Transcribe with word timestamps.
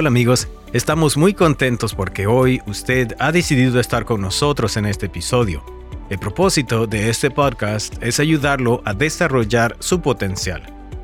Hola 0.00 0.08
amigos, 0.08 0.48
estamos 0.72 1.18
muy 1.18 1.34
contentos 1.34 1.94
porque 1.94 2.26
hoy 2.26 2.62
usted 2.66 3.14
ha 3.18 3.32
decidido 3.32 3.78
estar 3.78 4.06
con 4.06 4.22
nosotros 4.22 4.78
en 4.78 4.86
este 4.86 5.04
episodio. 5.04 5.62
El 6.08 6.18
propósito 6.18 6.86
de 6.86 7.10
este 7.10 7.30
podcast 7.30 8.02
es 8.02 8.18
ayudarlo 8.18 8.80
a 8.86 8.94
desarrollar 8.94 9.76
su 9.78 10.00
potencial. 10.00 10.62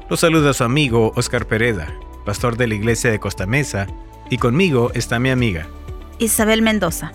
Lo 0.09 0.17
saluda 0.17 0.55
su 0.55 0.65
amigo 0.65 1.13
Oscar 1.15 1.47
Pereda, 1.47 1.93
pastor 2.25 2.57
de 2.57 2.69
la 2.69 2.75
iglesia 2.75 3.11
de 3.11 3.21
Costa 3.21 3.45
Mesa, 3.45 3.87
y 4.31 4.39
conmigo 4.39 4.91
está 4.95 5.19
mi 5.19 5.29
amiga 5.29 5.69
Isabel 6.19 6.63
Mendoza. 6.63 7.13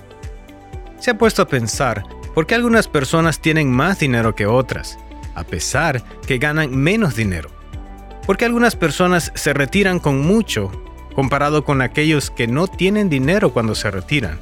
Se 0.99 1.09
ha 1.09 1.17
puesto 1.17 1.41
a 1.41 1.47
pensar 1.47 2.03
por 2.35 2.45
qué 2.45 2.53
algunas 2.53 2.87
personas 2.87 3.41
tienen 3.41 3.71
más 3.71 3.97
dinero 3.97 4.35
que 4.35 4.45
otras, 4.45 4.99
a 5.33 5.43
pesar 5.43 6.03
que 6.27 6.37
ganan 6.37 6.75
menos 6.77 7.15
dinero. 7.15 7.49
¿Por 8.27 8.37
qué 8.37 8.45
algunas 8.45 8.75
personas 8.75 9.31
se 9.33 9.51
retiran 9.51 9.97
con 9.97 10.21
mucho 10.21 10.71
comparado 11.15 11.63
con 11.63 11.81
aquellos 11.81 12.31
que 12.31 12.47
no 12.47 12.67
tienen 12.67 13.09
dinero 13.09 13.51
cuando 13.51 13.75
se 13.75 13.91
retiran, 13.91 14.39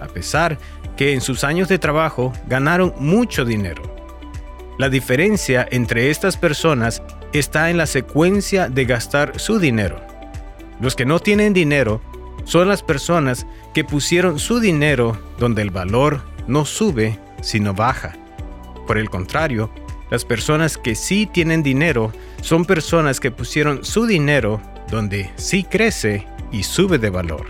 a 0.00 0.06
pesar 0.06 0.58
que 0.96 1.12
en 1.12 1.20
sus 1.20 1.44
años 1.44 1.68
de 1.68 1.78
trabajo 1.78 2.32
ganaron 2.46 2.94
mucho 2.98 3.44
dinero. 3.44 3.82
La 4.78 4.88
diferencia 4.88 5.66
entre 5.70 6.10
estas 6.10 6.36
personas 6.36 7.02
está 7.32 7.70
en 7.70 7.76
la 7.76 7.86
secuencia 7.86 8.68
de 8.68 8.84
gastar 8.84 9.38
su 9.38 9.58
dinero. 9.58 10.00
Los 10.80 10.96
que 10.96 11.04
no 11.04 11.20
tienen 11.20 11.52
dinero 11.52 12.00
son 12.44 12.68
las 12.68 12.82
personas 12.82 13.46
que 13.74 13.84
pusieron 13.84 14.38
su 14.38 14.60
dinero 14.60 15.16
donde 15.38 15.62
el 15.62 15.70
valor 15.70 16.22
no 16.46 16.64
sube, 16.64 17.18
sino 17.40 17.74
baja. 17.74 18.14
Por 18.86 18.98
el 18.98 19.08
contrario, 19.08 19.70
las 20.10 20.24
personas 20.24 20.76
que 20.76 20.94
sí 20.94 21.26
tienen 21.26 21.62
dinero 21.62 22.12
son 22.40 22.64
personas 22.64 23.20
que 23.20 23.30
pusieron 23.30 23.84
su 23.84 24.06
dinero 24.06 24.60
donde 24.92 25.30
sí 25.36 25.64
crece 25.64 26.26
y 26.52 26.62
sube 26.62 26.98
de 26.98 27.10
valor. 27.10 27.46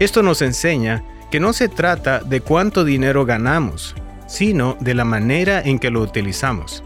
Esto 0.00 0.22
nos 0.22 0.42
enseña 0.42 1.04
que 1.30 1.40
no 1.40 1.52
se 1.52 1.68
trata 1.68 2.18
de 2.18 2.40
cuánto 2.40 2.84
dinero 2.84 3.24
ganamos, 3.24 3.94
sino 4.26 4.76
de 4.80 4.94
la 4.94 5.04
manera 5.04 5.62
en 5.62 5.78
que 5.78 5.90
lo 5.90 6.00
utilizamos. 6.00 6.82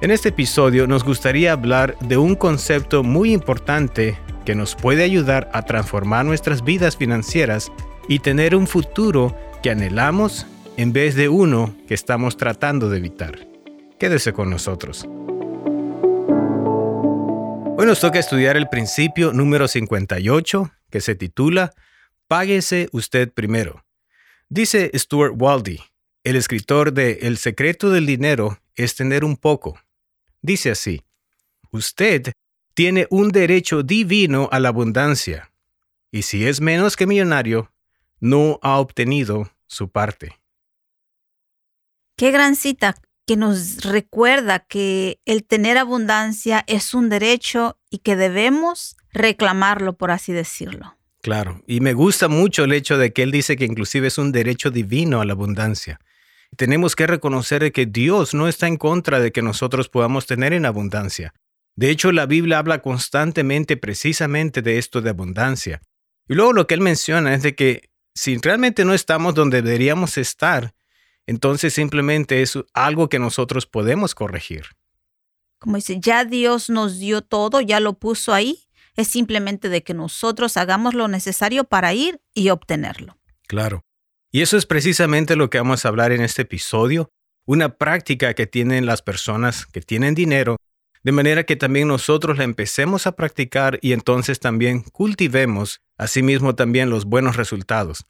En 0.00 0.10
este 0.10 0.30
episodio 0.30 0.88
nos 0.88 1.04
gustaría 1.04 1.52
hablar 1.52 1.96
de 2.00 2.16
un 2.16 2.34
concepto 2.34 3.04
muy 3.04 3.32
importante 3.32 4.18
que 4.44 4.56
nos 4.56 4.74
puede 4.74 5.04
ayudar 5.04 5.48
a 5.52 5.62
transformar 5.62 6.24
nuestras 6.24 6.64
vidas 6.64 6.96
financieras 6.96 7.70
y 8.08 8.18
tener 8.18 8.56
un 8.56 8.66
futuro 8.66 9.36
que 9.62 9.70
anhelamos 9.70 10.44
en 10.76 10.92
vez 10.92 11.14
de 11.14 11.28
uno 11.28 11.72
que 11.86 11.94
estamos 11.94 12.36
tratando 12.36 12.90
de 12.90 12.98
evitar. 12.98 13.46
Quédese 14.00 14.32
con 14.32 14.50
nosotros. 14.50 15.06
Nos 17.84 18.00
toca 18.00 18.18
estudiar 18.18 18.56
el 18.56 18.70
principio 18.70 19.34
número 19.34 19.68
58, 19.68 20.72
que 20.88 21.02
se 21.02 21.14
titula 21.14 21.74
Páguese 22.26 22.88
usted 22.92 23.30
primero. 23.30 23.84
Dice 24.48 24.90
Stuart 24.94 25.34
Waldy, 25.36 25.78
el 26.24 26.36
escritor 26.36 26.94
de 26.94 27.18
El 27.20 27.36
secreto 27.36 27.90
del 27.90 28.06
dinero 28.06 28.58
es 28.76 28.94
tener 28.94 29.26
un 29.26 29.36
poco. 29.36 29.78
Dice 30.40 30.70
así, 30.70 31.02
usted 31.70 32.32
tiene 32.72 33.08
un 33.10 33.28
derecho 33.28 33.82
divino 33.82 34.48
a 34.52 34.58
la 34.58 34.70
abundancia, 34.70 35.52
y 36.10 36.22
si 36.22 36.46
es 36.46 36.62
menos 36.62 36.96
que 36.96 37.06
millonario, 37.06 37.74
no 38.20 38.58
ha 38.62 38.78
obtenido 38.78 39.52
su 39.66 39.90
parte. 39.90 40.40
Qué 42.16 42.30
gran 42.30 42.56
cita 42.56 42.94
que 43.26 43.36
nos 43.36 43.84
recuerda 43.84 44.60
que 44.60 45.20
el 45.24 45.44
tener 45.44 45.78
abundancia 45.78 46.64
es 46.66 46.94
un 46.94 47.08
derecho 47.08 47.78
y 47.90 47.98
que 47.98 48.16
debemos 48.16 48.96
reclamarlo, 49.12 49.96
por 49.96 50.10
así 50.10 50.32
decirlo. 50.32 50.96
Claro, 51.22 51.62
y 51.66 51.80
me 51.80 51.92
gusta 51.92 52.28
mucho 52.28 52.64
el 52.64 52.72
hecho 52.72 52.98
de 52.98 53.12
que 53.12 53.22
él 53.22 53.30
dice 53.30 53.56
que 53.56 53.64
inclusive 53.64 54.08
es 54.08 54.18
un 54.18 54.32
derecho 54.32 54.70
divino 54.70 55.20
a 55.20 55.24
la 55.24 55.34
abundancia. 55.34 56.00
Tenemos 56.56 56.96
que 56.96 57.06
reconocer 57.06 57.72
que 57.72 57.86
Dios 57.86 58.34
no 58.34 58.48
está 58.48 58.66
en 58.66 58.76
contra 58.76 59.20
de 59.20 59.30
que 59.30 59.40
nosotros 59.40 59.88
podamos 59.88 60.26
tener 60.26 60.52
en 60.52 60.66
abundancia. 60.66 61.32
De 61.76 61.90
hecho, 61.90 62.12
la 62.12 62.26
Biblia 62.26 62.58
habla 62.58 62.82
constantemente 62.82 63.76
precisamente 63.76 64.62
de 64.62 64.78
esto 64.78 65.00
de 65.00 65.10
abundancia. 65.10 65.80
Y 66.28 66.34
luego 66.34 66.52
lo 66.52 66.66
que 66.66 66.74
él 66.74 66.80
menciona 66.80 67.34
es 67.34 67.42
de 67.42 67.54
que 67.54 67.90
si 68.14 68.36
realmente 68.36 68.84
no 68.84 68.92
estamos 68.92 69.34
donde 69.34 69.62
deberíamos 69.62 70.18
estar, 70.18 70.74
entonces 71.26 71.74
simplemente 71.74 72.42
es 72.42 72.58
algo 72.74 73.08
que 73.08 73.18
nosotros 73.18 73.66
podemos 73.66 74.14
corregir. 74.14 74.66
Como 75.58 75.76
dice, 75.76 75.98
ya 76.00 76.24
Dios 76.24 76.70
nos 76.70 76.98
dio 76.98 77.22
todo, 77.22 77.60
ya 77.60 77.78
lo 77.78 77.94
puso 77.94 78.34
ahí, 78.34 78.64
es 78.96 79.08
simplemente 79.08 79.68
de 79.68 79.82
que 79.82 79.94
nosotros 79.94 80.56
hagamos 80.56 80.94
lo 80.94 81.08
necesario 81.08 81.64
para 81.64 81.94
ir 81.94 82.20
y 82.34 82.50
obtenerlo. 82.50 83.18
Claro. 83.46 83.84
Y 84.32 84.40
eso 84.40 84.56
es 84.56 84.66
precisamente 84.66 85.36
lo 85.36 85.50
que 85.50 85.58
vamos 85.58 85.84
a 85.84 85.88
hablar 85.88 86.10
en 86.10 86.22
este 86.22 86.42
episodio, 86.42 87.10
una 87.46 87.76
práctica 87.76 88.34
que 88.34 88.46
tienen 88.46 88.86
las 88.86 89.02
personas 89.02 89.66
que 89.66 89.80
tienen 89.80 90.14
dinero, 90.14 90.56
de 91.04 91.12
manera 91.12 91.44
que 91.44 91.56
también 91.56 91.88
nosotros 91.88 92.38
la 92.38 92.44
empecemos 92.44 93.06
a 93.06 93.12
practicar 93.12 93.78
y 93.82 93.92
entonces 93.92 94.40
también 94.40 94.82
cultivemos 94.82 95.80
asimismo 95.96 96.54
también 96.54 96.90
los 96.90 97.04
buenos 97.04 97.36
resultados 97.36 98.06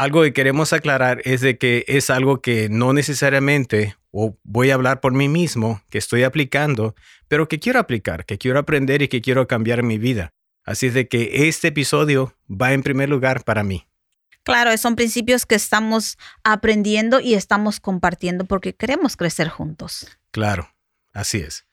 algo 0.00 0.22
que 0.22 0.32
queremos 0.32 0.72
aclarar 0.72 1.20
es 1.26 1.42
de 1.42 1.58
que 1.58 1.84
es 1.86 2.08
algo 2.08 2.40
que 2.40 2.70
no 2.70 2.94
necesariamente, 2.94 3.96
o 4.10 4.38
voy 4.44 4.70
a 4.70 4.74
hablar 4.74 5.00
por 5.00 5.12
mí 5.12 5.28
mismo, 5.28 5.82
que 5.90 5.98
estoy 5.98 6.22
aplicando, 6.22 6.94
pero 7.28 7.48
que 7.48 7.58
quiero 7.58 7.80
aplicar, 7.80 8.24
que 8.24 8.38
quiero 8.38 8.58
aprender 8.58 9.02
y 9.02 9.08
que 9.08 9.20
quiero 9.20 9.46
cambiar 9.46 9.82
mi 9.82 9.98
vida. 9.98 10.32
Así 10.64 10.86
es 10.86 10.94
de 10.94 11.06
que 11.06 11.48
este 11.48 11.68
episodio 11.68 12.34
va 12.50 12.72
en 12.72 12.82
primer 12.82 13.10
lugar 13.10 13.44
para 13.44 13.62
mí. 13.62 13.86
Claro, 14.42 14.74
son 14.78 14.96
principios 14.96 15.44
que 15.44 15.54
estamos 15.54 16.16
aprendiendo 16.44 17.20
y 17.20 17.34
estamos 17.34 17.78
compartiendo 17.78 18.46
porque 18.46 18.74
queremos 18.74 19.18
crecer 19.18 19.50
juntos. 19.50 20.08
Claro, 20.30 20.74
así 21.12 21.38
es. 21.38 21.66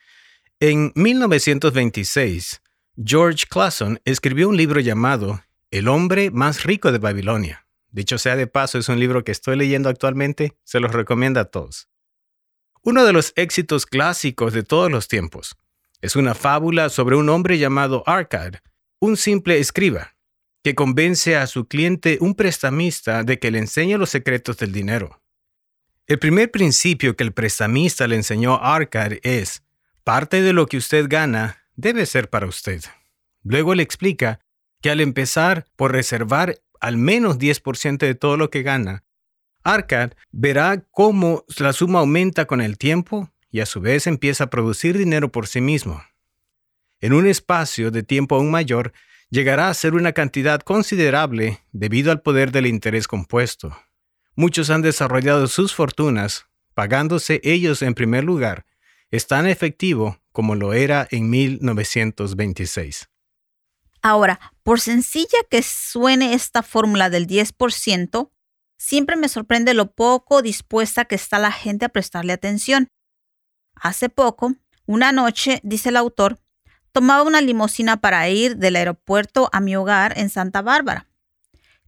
En 0.60 0.92
1926, 0.96 2.62
George 3.06 3.46
Clason 3.50 4.02
escribió 4.04 4.50
un 4.50 4.58
libro 4.58 4.82
llamado 4.82 5.42
El 5.72 5.88
hombre 5.88 6.30
más 6.30 6.66
rico 6.66 6.92
de 6.92 6.98
Babilonia. 6.98 7.67
Dicho 7.98 8.20
sea 8.20 8.36
de 8.36 8.46
paso, 8.46 8.78
es 8.78 8.90
un 8.90 9.00
libro 9.00 9.24
que 9.24 9.32
estoy 9.32 9.58
leyendo 9.58 9.90
actualmente, 9.90 10.56
se 10.64 10.80
los 10.80 10.92
recomiendo 10.92 11.40
a 11.40 11.46
todos. 11.46 11.90
Uno 12.84 13.04
de 13.04 13.12
los 13.12 13.34
éxitos 13.36 13.88
clásicos 13.88 14.54
de 14.54 14.62
todos 14.62 14.92
los 14.92 15.08
tiempos 15.08 15.58
es 16.00 16.16
una 16.16 16.36
fábula 16.36 16.90
sobre 16.90 17.16
un 17.16 17.28
hombre 17.28 17.58
llamado 17.58 18.04
Arcad, 18.06 18.58
un 19.00 19.18
simple 19.18 19.58
escriba, 19.58 20.16
que 20.64 20.76
convence 20.76 21.38
a 21.38 21.48
su 21.48 21.68
cliente, 21.68 22.20
un 22.22 22.36
prestamista, 22.36 23.24
de 23.24 23.40
que 23.40 23.50
le 23.50 23.58
enseñe 23.58 23.98
los 23.98 24.12
secretos 24.12 24.58
del 24.58 24.72
dinero. 24.72 25.24
El 26.06 26.20
primer 26.20 26.52
principio 26.52 27.16
que 27.16 27.24
el 27.24 27.34
prestamista 27.34 28.06
le 28.06 28.18
enseñó 28.18 28.58
a 28.58 28.76
Arcad 28.76 29.14
es, 29.24 29.64
parte 30.04 30.44
de 30.44 30.54
lo 30.54 30.68
que 30.68 30.78
usted 30.78 31.08
gana 31.10 31.64
debe 31.76 32.06
ser 32.06 32.30
para 32.30 32.46
usted. 32.46 32.84
Luego 33.42 33.74
le 33.74 33.82
explica 33.82 34.40
que 34.82 34.92
al 34.92 35.02
empezar 35.02 35.66
por 35.76 35.92
reservar 35.94 36.60
al 36.82 36.98
menos 36.98 37.38
10% 37.38 37.98
de 37.98 38.16
todo 38.16 38.38
lo 38.38 38.50
que 38.50 38.64
gana, 38.64 39.04
Arcad 39.64 40.12
verá 40.32 40.84
cómo 40.92 41.44
la 41.58 41.74
suma 41.74 42.00
aumenta 42.00 42.46
con 42.46 42.62
el 42.62 42.78
tiempo 42.78 43.30
y 43.52 43.60
a 43.60 43.66
su 43.66 43.82
vez 43.82 44.08
empieza 44.08 44.46
a 44.46 44.50
producir 44.50 44.98
dinero 44.98 45.32
por 45.32 45.48
sí 45.48 45.60
mismo. 45.62 46.02
En 47.02 47.14
un 47.14 47.28
espacio 47.28 47.92
de 47.92 48.02
tiempo 48.04 48.36
aún 48.36 48.50
mayor, 48.50 48.94
llegará 49.30 49.70
a 49.70 49.74
ser 49.74 49.94
una 49.94 50.14
cantidad 50.14 50.62
considerable 50.62 51.60
debido 51.72 52.12
al 52.12 52.22
poder 52.22 52.52
del 52.52 52.66
interés 52.66 53.08
compuesto. 53.08 53.78
Muchos 54.36 54.70
han 54.70 54.82
desarrollado 54.82 55.48
sus 55.48 55.74
fortunas 55.74 56.46
pagándose 56.74 57.42
ellos 57.44 57.82
en 57.82 57.94
primer 57.94 58.24
lugar. 58.24 58.66
Es 59.10 59.28
tan 59.28 59.48
efectivo 59.48 60.22
como 60.32 60.56
lo 60.56 60.74
era 60.74 61.08
en 61.12 61.30
1926. 61.30 63.10
Ahora, 64.02 64.40
por 64.64 64.80
sencilla 64.80 65.40
que 65.50 65.62
suene 65.64 66.34
esta 66.34 66.64
fórmula 66.64 67.10
del 67.10 67.28
10%, 67.28 68.32
siempre 68.78 69.16
me 69.16 69.30
sorprende 69.30 69.74
lo 69.74 69.92
poco 69.92 70.42
dispuesta 70.42 71.06
que 71.06 71.16
está 71.16 71.40
la 71.40 71.52
gente 71.52 71.86
a 71.86 71.90
prestarle 71.90 72.34
atención. 72.34 72.88
Hace 73.76 74.10
poco, 74.10 74.56
una 74.86 75.12
noche, 75.12 75.60
dice 75.64 75.90
el 75.90 75.98
autor, 75.98 76.40
tomaba 76.92 77.24
una 77.24 77.42
limusina 77.42 77.98
para 77.98 78.28
ir 78.30 78.58
del 78.58 78.76
aeropuerto 78.76 79.50
a 79.52 79.60
mi 79.60 79.76
hogar 79.76 80.18
en 80.18 80.30
Santa 80.30 80.62
Bárbara. 80.62 81.08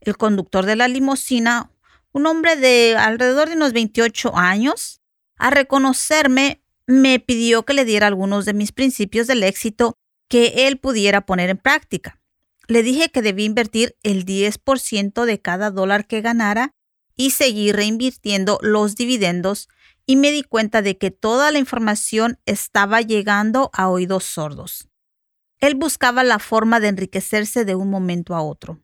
El 0.01 0.17
conductor 0.17 0.65
de 0.65 0.75
la 0.75 0.88
limusina, 0.88 1.71
un 2.12 2.25
hombre 2.25 2.55
de 2.55 2.95
alrededor 2.97 3.50
de 3.50 3.55
unos 3.55 3.73
28 3.73 4.38
años, 4.38 5.01
a 5.35 5.50
reconocerme, 5.50 6.62
me 6.85 7.19
pidió 7.19 7.65
que 7.65 7.73
le 7.73 7.85
diera 7.85 8.07
algunos 8.07 8.45
de 8.45 8.53
mis 8.53 8.71
principios 8.71 9.27
del 9.27 9.44
éxito 9.44 9.99
que 10.29 10.67
él 10.67 10.77
pudiera 10.77 11.25
poner 11.25 11.49
en 11.49 11.57
práctica. 11.57 12.21
Le 12.67 12.83
dije 12.83 13.09
que 13.09 13.21
debía 13.21 13.47
invertir 13.47 13.97
el 14.03 14.25
10% 14.25 15.25
de 15.25 15.41
cada 15.41 15.71
dólar 15.71 16.07
que 16.07 16.21
ganara 16.21 16.75
y 17.15 17.31
seguir 17.31 17.75
reinvirtiendo 17.75 18.59
los 18.61 18.95
dividendos 18.95 19.67
y 20.05 20.15
me 20.15 20.31
di 20.31 20.43
cuenta 20.43 20.81
de 20.81 20.97
que 20.97 21.11
toda 21.11 21.51
la 21.51 21.59
información 21.59 22.39
estaba 22.45 23.01
llegando 23.01 23.69
a 23.73 23.89
oídos 23.89 24.23
sordos. 24.23 24.87
Él 25.59 25.75
buscaba 25.75 26.23
la 26.23 26.39
forma 26.39 26.79
de 26.79 26.87
enriquecerse 26.87 27.65
de 27.65 27.75
un 27.75 27.89
momento 27.89 28.35
a 28.35 28.41
otro. 28.41 28.79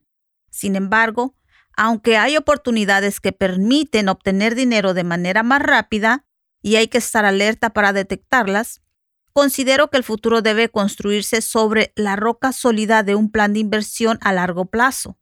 Sin 0.49 0.75
embargo, 0.75 1.35
aunque 1.77 2.17
hay 2.17 2.37
oportunidades 2.37 3.19
que 3.19 3.31
permiten 3.31 4.09
obtener 4.09 4.55
dinero 4.55 4.93
de 4.93 5.03
manera 5.03 5.43
más 5.43 5.61
rápida 5.61 6.25
y 6.61 6.75
hay 6.75 6.87
que 6.87 6.97
estar 6.97 7.25
alerta 7.25 7.71
para 7.71 7.93
detectarlas, 7.93 8.81
considero 9.35 9.89
que 9.89 9.97
el 9.97 10.05
futuro 10.05 10.41
debe 10.41 10.69
construirse 10.69 11.41
sobre 11.41 11.91
la 11.97 12.15
roca 12.15 12.53
sólida 12.53 13.03
de 13.03 13.15
un 13.15 13.29
plan 13.29 13.51
de 13.51 13.59
inversión 13.59 14.17
a 14.21 14.31
largo 14.31 14.67
plazo. 14.67 15.19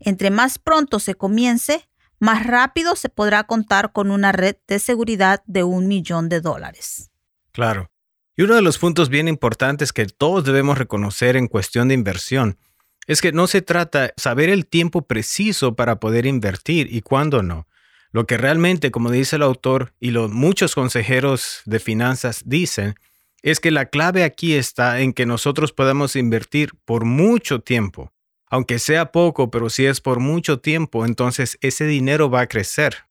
Entre 0.00 0.30
más 0.30 0.58
pronto 0.58 0.98
se 0.98 1.14
comience, 1.14 1.88
más 2.18 2.44
rápido 2.44 2.96
se 2.96 3.08
podrá 3.08 3.44
contar 3.44 3.92
con 3.92 4.10
una 4.10 4.32
red 4.32 4.56
de 4.66 4.80
seguridad 4.80 5.44
de 5.46 5.62
un 5.62 5.86
millón 5.86 6.28
de 6.28 6.40
dólares. 6.40 7.12
Claro. 7.52 7.92
Y 8.36 8.42
uno 8.42 8.56
de 8.56 8.62
los 8.62 8.76
puntos 8.76 9.08
bien 9.08 9.28
importantes 9.28 9.92
que 9.92 10.06
todos 10.06 10.42
debemos 10.42 10.76
reconocer 10.76 11.36
en 11.36 11.46
cuestión 11.46 11.86
de 11.86 11.94
inversión 11.94 12.58
es 13.06 13.20
que 13.20 13.30
no 13.30 13.46
se 13.46 13.62
trata 13.62 14.12
saber 14.16 14.48
el 14.48 14.66
tiempo 14.66 15.02
preciso 15.02 15.76
para 15.76 16.00
poder 16.00 16.26
invertir 16.26 16.92
y 16.92 17.02
cuándo 17.02 17.44
no. 17.44 17.68
Lo 18.10 18.26
que 18.26 18.36
realmente, 18.36 18.90
como 18.90 19.12
dice 19.12 19.36
el 19.36 19.42
autor 19.42 19.94
y 20.00 20.10
los 20.10 20.28
muchos 20.28 20.74
consejeros 20.74 21.60
de 21.66 21.78
finanzas 21.78 22.42
dicen, 22.44 22.96
es 23.42 23.60
que 23.60 23.70
la 23.70 23.86
clave 23.86 24.24
aquí 24.24 24.54
está 24.54 25.00
en 25.00 25.12
que 25.12 25.26
nosotros 25.26 25.72
podamos 25.72 26.16
invertir 26.16 26.72
por 26.84 27.04
mucho 27.04 27.60
tiempo. 27.60 28.12
Aunque 28.50 28.78
sea 28.78 29.12
poco, 29.12 29.50
pero 29.50 29.70
si 29.70 29.86
es 29.86 30.00
por 30.00 30.20
mucho 30.20 30.60
tiempo, 30.60 31.04
entonces 31.04 31.58
ese 31.60 31.84
dinero 31.84 32.30
va 32.30 32.42
a 32.42 32.46
crecer. 32.46 33.08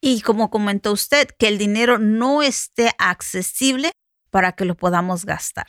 Y 0.00 0.20
como 0.22 0.50
comentó 0.50 0.92
usted, 0.92 1.28
que 1.38 1.48
el 1.48 1.58
dinero 1.58 1.98
no 1.98 2.42
esté 2.42 2.92
accesible 2.98 3.90
para 4.30 4.52
que 4.52 4.64
lo 4.64 4.74
podamos 4.74 5.24
gastar. 5.24 5.66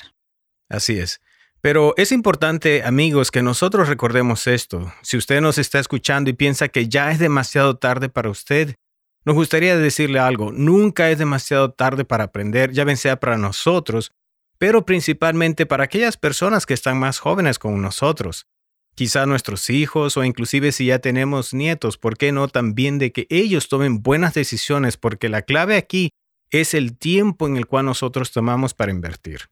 Así 0.69 0.97
es. 0.97 1.21
Pero 1.61 1.93
es 1.97 2.11
importante, 2.11 2.83
amigos, 2.83 3.31
que 3.31 3.41
nosotros 3.41 3.87
recordemos 3.87 4.47
esto. 4.47 4.93
Si 5.01 5.17
usted 5.17 5.41
nos 5.41 5.57
está 5.57 5.79
escuchando 5.79 6.29
y 6.29 6.33
piensa 6.33 6.67
que 6.67 6.87
ya 6.87 7.11
es 7.11 7.19
demasiado 7.19 7.77
tarde 7.77 8.09
para 8.09 8.29
usted, 8.29 8.75
nos 9.25 9.35
gustaría 9.35 9.75
decirle 9.77 10.19
algo. 10.19 10.51
Nunca 10.51 11.09
es 11.09 11.17
demasiado 11.17 11.71
tarde 11.71 12.05
para 12.05 12.25
aprender, 12.25 12.71
ya 12.71 12.83
bien 12.83 12.97
sea 12.97 13.19
para 13.19 13.37
nosotros, 13.37 14.11
pero 14.57 14.85
principalmente 14.85 15.65
para 15.65 15.83
aquellas 15.85 16.15
personas 16.15 16.65
que 16.65 16.75
están 16.75 16.99
más 16.99 17.19
jóvenes 17.19 17.59
con 17.59 17.81
nosotros. 17.81 18.45
Quizá 18.93 19.25
nuestros 19.25 19.69
hijos 19.69 20.15
o 20.15 20.23
inclusive 20.23 20.71
si 20.71 20.85
ya 20.85 20.99
tenemos 20.99 21.53
nietos, 21.53 21.97
¿por 21.97 22.17
qué 22.17 22.31
no 22.31 22.47
también 22.47 22.97
de 22.97 23.11
que 23.11 23.27
ellos 23.29 23.67
tomen 23.67 24.01
buenas 24.01 24.33
decisiones? 24.35 24.95
Porque 24.95 25.27
la 25.27 25.41
clave 25.41 25.75
aquí 25.75 26.11
es 26.51 26.73
el 26.73 26.97
tiempo 26.97 27.47
en 27.47 27.57
el 27.57 27.65
cual 27.65 27.85
nosotros 27.85 28.31
tomamos 28.31 28.73
para 28.73 28.91
invertir. 28.91 29.49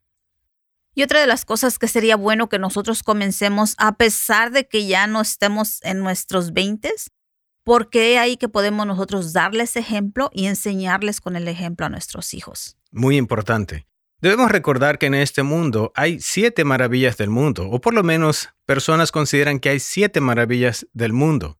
Y 0.94 1.02
otra 1.02 1.20
de 1.20 1.26
las 1.26 1.44
cosas 1.44 1.78
que 1.78 1.88
sería 1.88 2.16
bueno 2.16 2.48
que 2.48 2.60
nosotros 2.60 3.02
comencemos, 3.02 3.74
a 3.78 3.96
pesar 3.96 4.52
de 4.52 4.68
que 4.68 4.86
ya 4.86 5.08
no 5.08 5.20
estemos 5.20 5.82
en 5.82 5.98
nuestros 5.98 6.52
20, 6.52 6.94
porque 7.64 8.18
ahí 8.18 8.36
que 8.36 8.48
podemos 8.48 8.86
nosotros 8.86 9.32
darles 9.32 9.76
ejemplo 9.76 10.30
y 10.32 10.46
enseñarles 10.46 11.20
con 11.20 11.34
el 11.34 11.48
ejemplo 11.48 11.86
a 11.86 11.88
nuestros 11.88 12.34
hijos. 12.34 12.76
Muy 12.92 13.16
importante. 13.16 13.86
Debemos 14.20 14.50
recordar 14.50 14.98
que 14.98 15.06
en 15.06 15.14
este 15.14 15.42
mundo 15.42 15.92
hay 15.94 16.20
siete 16.20 16.64
maravillas 16.64 17.16
del 17.16 17.30
mundo, 17.30 17.68
o 17.68 17.80
por 17.80 17.92
lo 17.92 18.02
menos 18.02 18.50
personas 18.64 19.12
consideran 19.12 19.58
que 19.58 19.70
hay 19.70 19.80
siete 19.80 20.20
maravillas 20.20 20.86
del 20.92 21.12
mundo. 21.12 21.58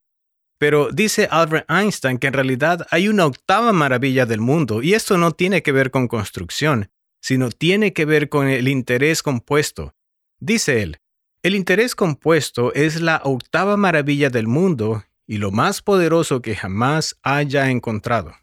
Pero 0.59 0.91
dice 0.91 1.29
Albert 1.31 1.71
Einstein 1.71 2.19
que 2.19 2.29
en 2.29 2.33
realidad 2.33 2.87
hay 2.91 3.09
una 3.09 3.27
octava 3.27 3.73
maravilla 3.73 4.25
del 4.25 4.41
mundo 4.41 4.83
y 4.83 4.95
esto 4.95 5.19
no 5.19 5.33
tiene 5.33 5.62
que 5.62 5.73
ver 5.73 5.91
con 5.91 6.09
construcción, 6.09 6.91
sino 7.21 7.51
tiene 7.51 7.93
que 7.93 8.05
ver 8.05 8.29
con 8.29 8.49
el 8.49 8.69
interés 8.69 9.23
compuesto. 9.23 9.95
Dice 10.39 10.83
él, 10.83 11.01
el 11.43 11.55
interés 11.55 11.95
compuesto 11.95 12.73
es 12.73 13.01
la 13.01 13.21
octava 13.25 13.77
maravilla 13.77 14.31
del 14.31 14.47
mundo 14.47 15.05
y 15.26 15.38
lo 15.38 15.50
más 15.50 15.82
poderoso 15.82 16.43
que 16.43 16.56
jamás 16.56 17.17
haya 17.23 17.71
encontrado. 17.71 18.35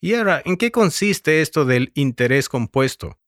Y 0.00 0.14
ahora, 0.14 0.42
¿en 0.44 0.56
qué 0.56 0.70
consiste 0.70 1.40
esto 1.40 1.64
del 1.64 1.92
interés 1.94 2.48
compuesto? 2.48 3.18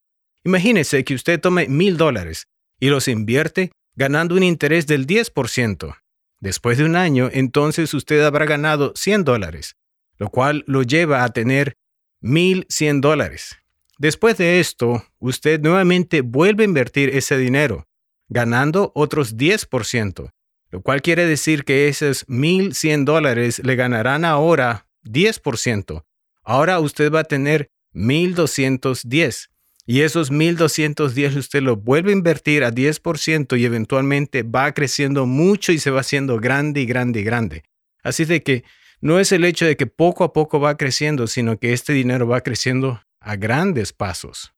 Imagínese 0.43 1.03
que 1.03 1.15
usted 1.15 1.39
tome 1.39 1.67
mil 1.67 1.97
dólares 1.97 2.47
y 2.79 2.89
los 2.89 3.07
invierte 3.07 3.71
ganando 3.95 4.35
un 4.35 4.43
interés 4.43 4.87
del 4.87 5.05
10%. 5.05 5.97
Después 6.39 6.77
de 6.77 6.85
un 6.85 6.95
año, 6.95 7.29
entonces 7.33 7.93
usted 7.93 8.23
habrá 8.23 8.45
ganado 8.45 8.93
100 8.95 9.25
dólares, 9.25 9.75
lo 10.17 10.29
cual 10.29 10.63
lo 10.67 10.83
lleva 10.83 11.23
a 11.23 11.29
tener 11.33 11.73
1.100 12.21 13.01
dólares. 13.01 13.57
Después 13.97 14.37
de 14.37 14.61
esto, 14.61 15.03
usted 15.19 15.59
nuevamente 15.59 16.21
vuelve 16.21 16.63
a 16.63 16.67
invertir 16.67 17.09
ese 17.09 17.37
dinero, 17.37 17.87
ganando 18.29 18.93
otros 18.95 19.35
10%, 19.35 20.29
lo 20.69 20.81
cual 20.81 21.01
quiere 21.01 21.25
decir 21.25 21.63
que 21.63 21.87
esos 21.87 22.27
1.100 22.27 23.05
dólares 23.05 23.61
le 23.63 23.75
ganarán 23.75 24.25
ahora 24.25 24.87
10%. 25.03 26.03
Ahora 26.43 26.79
usted 26.79 27.11
va 27.11 27.21
a 27.21 27.23
tener 27.25 27.71
1.210. 27.93 29.49
Y 29.85 30.01
esos 30.01 30.31
1.210 30.31 31.35
usted 31.35 31.63
lo 31.63 31.75
vuelve 31.75 32.11
a 32.11 32.13
invertir 32.13 32.63
a 32.63 32.71
10% 32.71 33.59
y 33.59 33.65
eventualmente 33.65 34.43
va 34.43 34.71
creciendo 34.73 35.25
mucho 35.25 35.71
y 35.71 35.79
se 35.79 35.89
va 35.89 36.01
haciendo 36.01 36.39
grande 36.39 36.81
y 36.81 36.85
grande 36.85 37.21
y 37.21 37.23
grande. 37.23 37.63
Así 38.03 38.25
de 38.25 38.43
que 38.43 38.63
no 39.01 39.19
es 39.19 39.31
el 39.31 39.45
hecho 39.45 39.65
de 39.65 39.77
que 39.77 39.87
poco 39.87 40.23
a 40.23 40.31
poco 40.31 40.59
va 40.59 40.77
creciendo, 40.77 41.25
sino 41.25 41.57
que 41.57 41.73
este 41.73 41.93
dinero 41.93 42.27
va 42.27 42.41
creciendo 42.41 43.01
a 43.19 43.35
grandes 43.35 43.91
pasos. 43.91 44.53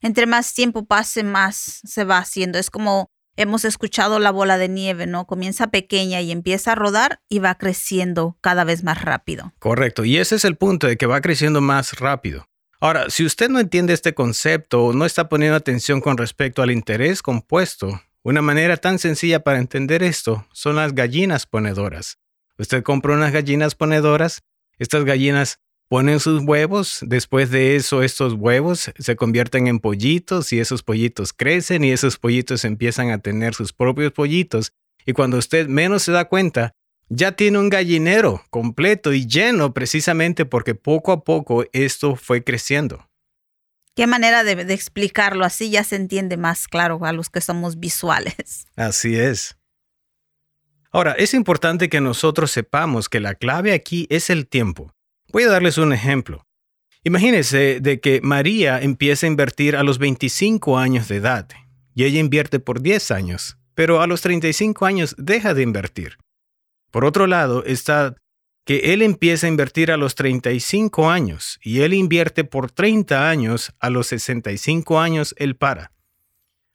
Entre 0.00 0.24
más 0.24 0.54
tiempo 0.54 0.86
pase, 0.86 1.24
más 1.24 1.80
se 1.84 2.04
va 2.04 2.18
haciendo. 2.18 2.58
Es 2.58 2.70
como 2.70 3.10
hemos 3.36 3.64
escuchado 3.64 4.18
la 4.18 4.30
bola 4.30 4.58
de 4.58 4.68
nieve, 4.68 5.06
¿no? 5.06 5.26
Comienza 5.26 5.68
pequeña 5.68 6.20
y 6.20 6.30
empieza 6.32 6.72
a 6.72 6.74
rodar 6.74 7.20
y 7.28 7.38
va 7.38 7.54
creciendo 7.56 8.36
cada 8.40 8.64
vez 8.64 8.84
más 8.84 9.02
rápido. 9.02 9.52
Correcto, 9.58 10.04
y 10.04 10.18
ese 10.18 10.36
es 10.36 10.44
el 10.44 10.56
punto 10.56 10.86
de 10.86 10.96
que 10.96 11.06
va 11.06 11.20
creciendo 11.20 11.60
más 11.60 11.98
rápido. 11.98 12.46
Ahora, 12.80 13.10
si 13.10 13.24
usted 13.24 13.50
no 13.50 13.60
entiende 13.60 13.92
este 13.92 14.14
concepto 14.14 14.84
o 14.84 14.92
no 14.92 15.04
está 15.04 15.28
poniendo 15.28 15.56
atención 15.56 16.00
con 16.00 16.16
respecto 16.16 16.62
al 16.62 16.70
interés 16.70 17.22
compuesto, 17.22 18.00
una 18.22 18.42
manera 18.42 18.76
tan 18.76 18.98
sencilla 18.98 19.40
para 19.40 19.58
entender 19.58 20.02
esto 20.02 20.46
son 20.52 20.76
las 20.76 20.94
gallinas 20.94 21.46
ponedoras. 21.46 22.18
Usted 22.58 22.82
compra 22.82 23.14
unas 23.14 23.32
gallinas 23.32 23.74
ponedoras, 23.74 24.42
estas 24.78 25.04
gallinas 25.04 25.60
ponen 25.90 26.20
sus 26.20 26.44
huevos, 26.44 27.00
después 27.02 27.50
de 27.50 27.74
eso 27.74 28.04
estos 28.04 28.34
huevos 28.34 28.92
se 28.96 29.16
convierten 29.16 29.66
en 29.66 29.80
pollitos 29.80 30.52
y 30.52 30.60
esos 30.60 30.84
pollitos 30.84 31.32
crecen 31.32 31.82
y 31.82 31.90
esos 31.90 32.16
pollitos 32.16 32.64
empiezan 32.64 33.10
a 33.10 33.18
tener 33.18 33.54
sus 33.54 33.72
propios 33.72 34.12
pollitos 34.12 34.72
y 35.04 35.14
cuando 35.14 35.36
usted 35.36 35.66
menos 35.66 36.04
se 36.04 36.12
da 36.12 36.26
cuenta, 36.26 36.76
ya 37.08 37.32
tiene 37.32 37.58
un 37.58 37.70
gallinero 37.70 38.44
completo 38.50 39.12
y 39.12 39.26
lleno 39.26 39.74
precisamente 39.74 40.44
porque 40.44 40.76
poco 40.76 41.10
a 41.10 41.24
poco 41.24 41.64
esto 41.72 42.14
fue 42.14 42.44
creciendo. 42.44 43.08
Qué 43.96 44.06
manera 44.06 44.44
de, 44.44 44.52
explicarlo, 44.72 45.44
así 45.44 45.70
ya 45.70 45.82
se 45.82 45.96
entiende 45.96 46.36
más 46.36 46.68
claro 46.68 47.04
a 47.04 47.12
los 47.12 47.30
que 47.30 47.40
somos 47.40 47.80
visuales. 47.80 48.68
Así 48.76 49.16
es. 49.16 49.56
Ahora, 50.92 51.12
es 51.18 51.34
importante 51.34 51.88
que 51.88 52.00
nosotros 52.00 52.52
sepamos 52.52 53.08
que 53.08 53.18
la 53.18 53.34
clave 53.34 53.72
aquí 53.72 54.06
es 54.08 54.30
el 54.30 54.46
tiempo. 54.46 54.94
Voy 55.32 55.44
a 55.44 55.48
darles 55.48 55.78
un 55.78 55.92
ejemplo. 55.92 56.44
Imagínense 57.04 57.78
de 57.80 58.00
que 58.00 58.20
María 58.20 58.80
empieza 58.80 59.26
a 59.26 59.28
invertir 59.28 59.76
a 59.76 59.84
los 59.84 59.98
25 59.98 60.76
años 60.76 61.06
de 61.06 61.16
edad 61.16 61.48
y 61.94 62.02
ella 62.02 62.18
invierte 62.18 62.58
por 62.58 62.82
10 62.82 63.12
años, 63.12 63.56
pero 63.74 64.02
a 64.02 64.08
los 64.08 64.22
35 64.22 64.86
años 64.86 65.14
deja 65.18 65.54
de 65.54 65.62
invertir. 65.62 66.18
Por 66.90 67.04
otro 67.04 67.28
lado, 67.28 67.64
está 67.64 68.16
que 68.66 68.92
él 68.92 69.02
empieza 69.02 69.46
a 69.46 69.50
invertir 69.50 69.92
a 69.92 69.96
los 69.96 70.16
35 70.16 71.08
años 71.08 71.60
y 71.62 71.82
él 71.82 71.94
invierte 71.94 72.42
por 72.42 72.72
30 72.72 73.30
años, 73.30 73.72
a 73.78 73.88
los 73.88 74.08
65 74.08 74.98
años 74.98 75.34
él 75.38 75.54
para. 75.54 75.92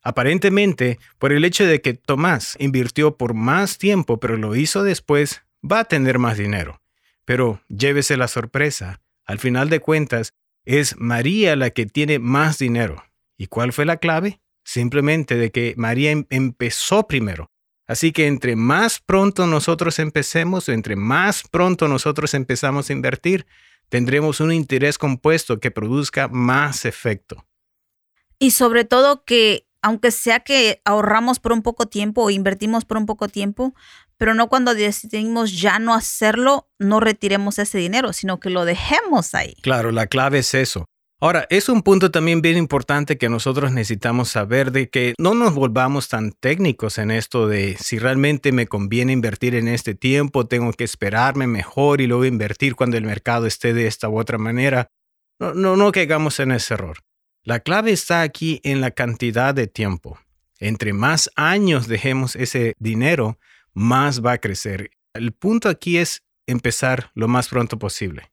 Aparentemente, 0.02 1.00
por 1.20 1.34
el 1.34 1.44
hecho 1.44 1.66
de 1.66 1.82
que 1.82 1.94
Tomás 1.94 2.56
invirtió 2.60 3.18
por 3.18 3.34
más 3.34 3.78
tiempo 3.78 4.20
pero 4.20 4.38
lo 4.38 4.56
hizo 4.56 4.82
después, 4.84 5.42
va 5.62 5.82
a 5.82 5.86
tener 5.86 6.20
más 6.20 6.38
dinero. 6.38 6.82
Pero 7.25 7.62
llévese 7.67 8.17
la 8.17 8.27
sorpresa, 8.27 9.01
al 9.25 9.39
final 9.39 9.70
de 9.70 9.79
cuentas, 9.79 10.34
es 10.63 10.98
María 10.98 11.55
la 11.55 11.72
que 11.72 11.86
tiene 11.86 12.20
más 12.20 12.58
dinero. 12.58 13.03
¿Y 13.38 13.48
cuál 13.48 13.74
fue 13.74 13.86
la 13.86 13.98
clave? 13.98 14.39
Simplemente 14.63 15.36
de 15.36 15.51
que 15.51 15.74
María 15.77 16.12
em-, 16.12 16.25
empezó 16.29 17.08
primero. 17.08 17.51
Así 17.88 18.12
que 18.12 18.25
entre 18.27 18.55
más 18.55 19.00
pronto 19.00 19.46
nosotros 19.46 20.00
empecemos, 20.00 20.70
entre 20.70 20.96
más 20.96 21.44
pronto 21.50 21.88
nosotros 21.88 22.34
empezamos 22.34 22.89
a 22.89 22.94
invertir, 22.94 23.46
tendremos 23.89 24.39
un 24.39 24.51
interés 24.51 24.98
compuesto 24.98 25.60
que 25.60 25.70
produzca 25.70 26.27
más 26.27 26.86
efecto. 26.86 27.46
Y 28.39 28.51
sobre 28.51 28.86
todo 28.86 29.24
que, 29.24 29.64
aunque 29.86 30.10
sea 30.10 30.39
que 30.39 30.82
ahorramos 30.84 31.39
por 31.39 31.54
un 31.54 31.62
poco 31.62 31.86
tiempo 31.86 32.24
o 32.24 32.32
invertimos 32.32 32.86
por 32.86 32.98
un 32.98 33.06
poco 33.06 33.27
tiempo, 33.27 33.75
pero 34.18 34.34
no 34.34 34.50
cuando 34.50 34.74
decidimos 34.74 35.62
ya 35.62 35.77
no 35.77 35.94
hacerlo, 35.94 36.68
no 36.80 37.00
retiremos 37.00 37.60
ese 37.60 37.77
dinero, 37.77 38.12
sino 38.12 38.39
que 38.39 38.50
lo 38.50 38.65
dejemos 38.65 39.36
ahí. 39.36 39.54
Claro, 39.62 39.92
la 39.92 40.08
clave 40.08 40.39
es 40.39 40.56
eso. 40.56 40.86
Ahora, 41.22 41.46
es 41.51 41.70
un 41.70 41.84
punto 41.84 42.10
también 42.10 42.42
bien 42.42 42.58
importante 42.58 43.20
que 43.20 43.30
nosotros 43.30 43.74
necesitamos 43.74 44.30
saber 44.30 44.72
de 44.72 44.89
que 44.89 45.13
no 45.20 45.36
nos 45.36 45.54
volvamos 45.54 46.10
tan 46.10 46.32
técnicos 46.32 46.98
en 46.98 47.12
esto 47.12 47.48
de 47.48 47.77
si 47.80 48.00
realmente 48.00 48.51
me 48.51 48.65
conviene 48.65 49.13
invertir 49.13 49.54
en 49.54 49.68
este 49.68 49.94
tiempo, 49.94 50.48
tengo 50.48 50.74
que 50.74 50.84
esperarme 50.84 51.46
mejor 51.46 52.01
y 52.01 52.08
luego 52.08 52.25
invertir 52.25 52.75
cuando 52.75 52.98
el 52.98 53.06
mercado 53.06 53.46
esté 53.46 53.75
de 53.75 53.86
esta 53.86 54.10
u 54.10 54.20
otra 54.20 54.39
manera. 54.39 54.88
No, 55.39 55.54
no, 55.54 55.75
no 55.77 55.92
caigamos 55.92 56.39
en 56.39 56.54
ese 56.54 56.74
error. 56.74 56.98
La 57.46 57.60
clave 57.60 57.92
está 57.92 58.22
aquí 58.22 58.60
en 58.64 58.82
la 58.82 58.90
cantidad 58.90 59.54
de 59.54 59.68
tiempo. 59.68 60.18
Entre 60.58 60.94
más 60.94 61.30
años 61.36 61.88
dejemos 61.88 62.36
ese 62.36 62.74
dinero, 62.80 63.38
más 63.75 64.25
va 64.25 64.32
a 64.32 64.38
crecer. 64.40 64.90
El 65.14 65.32
punto 65.32 65.70
aquí 65.70 66.00
es 66.00 66.24
empezar 66.48 67.12
lo 67.14 67.28
más 67.28 67.48
pronto 67.48 67.78
posible. 67.78 68.32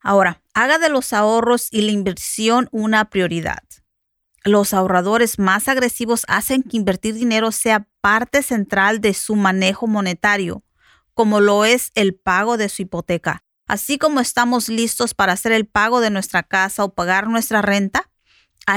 Ahora, 0.00 0.40
haga 0.54 0.78
de 0.78 0.88
los 0.88 1.12
ahorros 1.12 1.66
y 1.72 1.82
la 1.82 1.90
inversión 1.90 2.68
una 2.70 3.10
prioridad. 3.10 3.64
Los 4.44 4.72
ahorradores 4.72 5.40
más 5.40 5.66
agresivos 5.66 6.22
hacen 6.28 6.62
que 6.62 6.76
invertir 6.76 7.14
dinero 7.14 7.50
sea 7.50 7.88
parte 8.00 8.44
central 8.44 9.00
de 9.00 9.14
su 9.14 9.34
manejo 9.34 9.88
monetario, 9.88 10.62
como 11.12 11.40
lo 11.40 11.64
es 11.64 11.90
el 11.96 12.14
pago 12.14 12.56
de 12.56 12.68
su 12.68 12.82
hipoteca. 12.82 13.42
Así 13.66 13.98
como 13.98 14.20
estamos 14.20 14.68
listos 14.68 15.12
para 15.12 15.32
hacer 15.32 15.50
el 15.50 15.66
pago 15.66 16.00
de 16.00 16.10
nuestra 16.10 16.44
casa 16.44 16.84
o 16.84 16.94
pagar 16.94 17.26
nuestra 17.26 17.62
renta, 17.62 18.08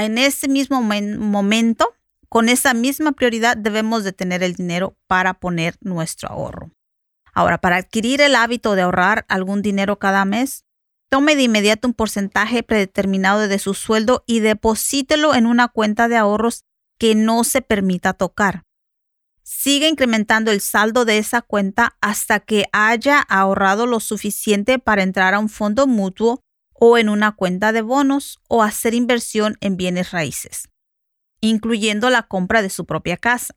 en 0.00 0.18
ese 0.18 0.48
mismo 0.48 0.82
momento, 0.82 1.94
con 2.28 2.48
esa 2.48 2.74
misma 2.74 3.12
prioridad 3.12 3.56
debemos 3.56 4.04
de 4.04 4.12
tener 4.12 4.42
el 4.42 4.54
dinero 4.54 4.96
para 5.06 5.34
poner 5.34 5.76
nuestro 5.80 6.30
ahorro. 6.30 6.70
Ahora, 7.34 7.58
para 7.58 7.76
adquirir 7.76 8.20
el 8.20 8.34
hábito 8.34 8.74
de 8.74 8.82
ahorrar 8.82 9.24
algún 9.28 9.62
dinero 9.62 9.98
cada 9.98 10.24
mes, 10.24 10.64
Tome 11.12 11.36
de 11.36 11.42
inmediato 11.42 11.86
un 11.86 11.92
porcentaje 11.92 12.62
predeterminado 12.62 13.46
de 13.46 13.58
su 13.58 13.74
sueldo 13.74 14.24
y 14.26 14.40
deposítelo 14.40 15.34
en 15.34 15.44
una 15.44 15.68
cuenta 15.68 16.08
de 16.08 16.16
ahorros 16.16 16.64
que 16.98 17.14
no 17.14 17.44
se 17.44 17.60
permita 17.60 18.14
tocar. 18.14 18.62
Sigue 19.42 19.88
incrementando 19.88 20.50
el 20.50 20.62
saldo 20.62 21.04
de 21.04 21.18
esa 21.18 21.42
cuenta 21.42 21.98
hasta 22.00 22.40
que 22.40 22.64
haya 22.72 23.20
ahorrado 23.20 23.86
lo 23.86 24.00
suficiente 24.00 24.78
para 24.78 25.02
entrar 25.02 25.34
a 25.34 25.38
un 25.38 25.50
fondo 25.50 25.86
mutuo 25.86 26.40
o 26.84 26.98
en 26.98 27.08
una 27.08 27.30
cuenta 27.30 27.70
de 27.70 27.80
bonos 27.80 28.40
o 28.48 28.64
hacer 28.64 28.92
inversión 28.92 29.56
en 29.60 29.76
bienes 29.76 30.10
raíces, 30.10 30.68
incluyendo 31.40 32.10
la 32.10 32.24
compra 32.24 32.60
de 32.60 32.70
su 32.70 32.86
propia 32.86 33.16
casa. 33.16 33.54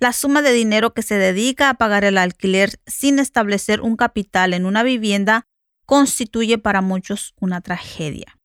La 0.00 0.12
suma 0.12 0.42
de 0.42 0.50
dinero 0.50 0.92
que 0.92 1.02
se 1.02 1.14
dedica 1.14 1.70
a 1.70 1.74
pagar 1.74 2.02
el 2.02 2.18
alquiler 2.18 2.80
sin 2.84 3.20
establecer 3.20 3.80
un 3.80 3.94
capital 3.94 4.54
en 4.54 4.66
una 4.66 4.82
vivienda 4.82 5.46
constituye 5.86 6.58
para 6.58 6.80
muchos 6.80 7.32
una 7.38 7.60
tragedia. 7.60 8.36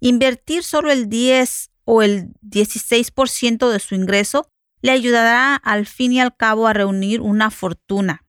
Invertir 0.00 0.62
solo 0.62 0.90
el 0.90 1.10
10 1.10 1.72
o 1.84 2.00
el 2.00 2.32
16% 2.40 3.68
de 3.68 3.80
su 3.80 3.94
ingreso 3.94 4.48
le 4.80 4.92
ayudará 4.92 5.56
al 5.56 5.84
fin 5.84 6.12
y 6.12 6.22
al 6.22 6.34
cabo 6.34 6.68
a 6.68 6.72
reunir 6.72 7.20
una 7.20 7.50
fortuna. 7.50 8.24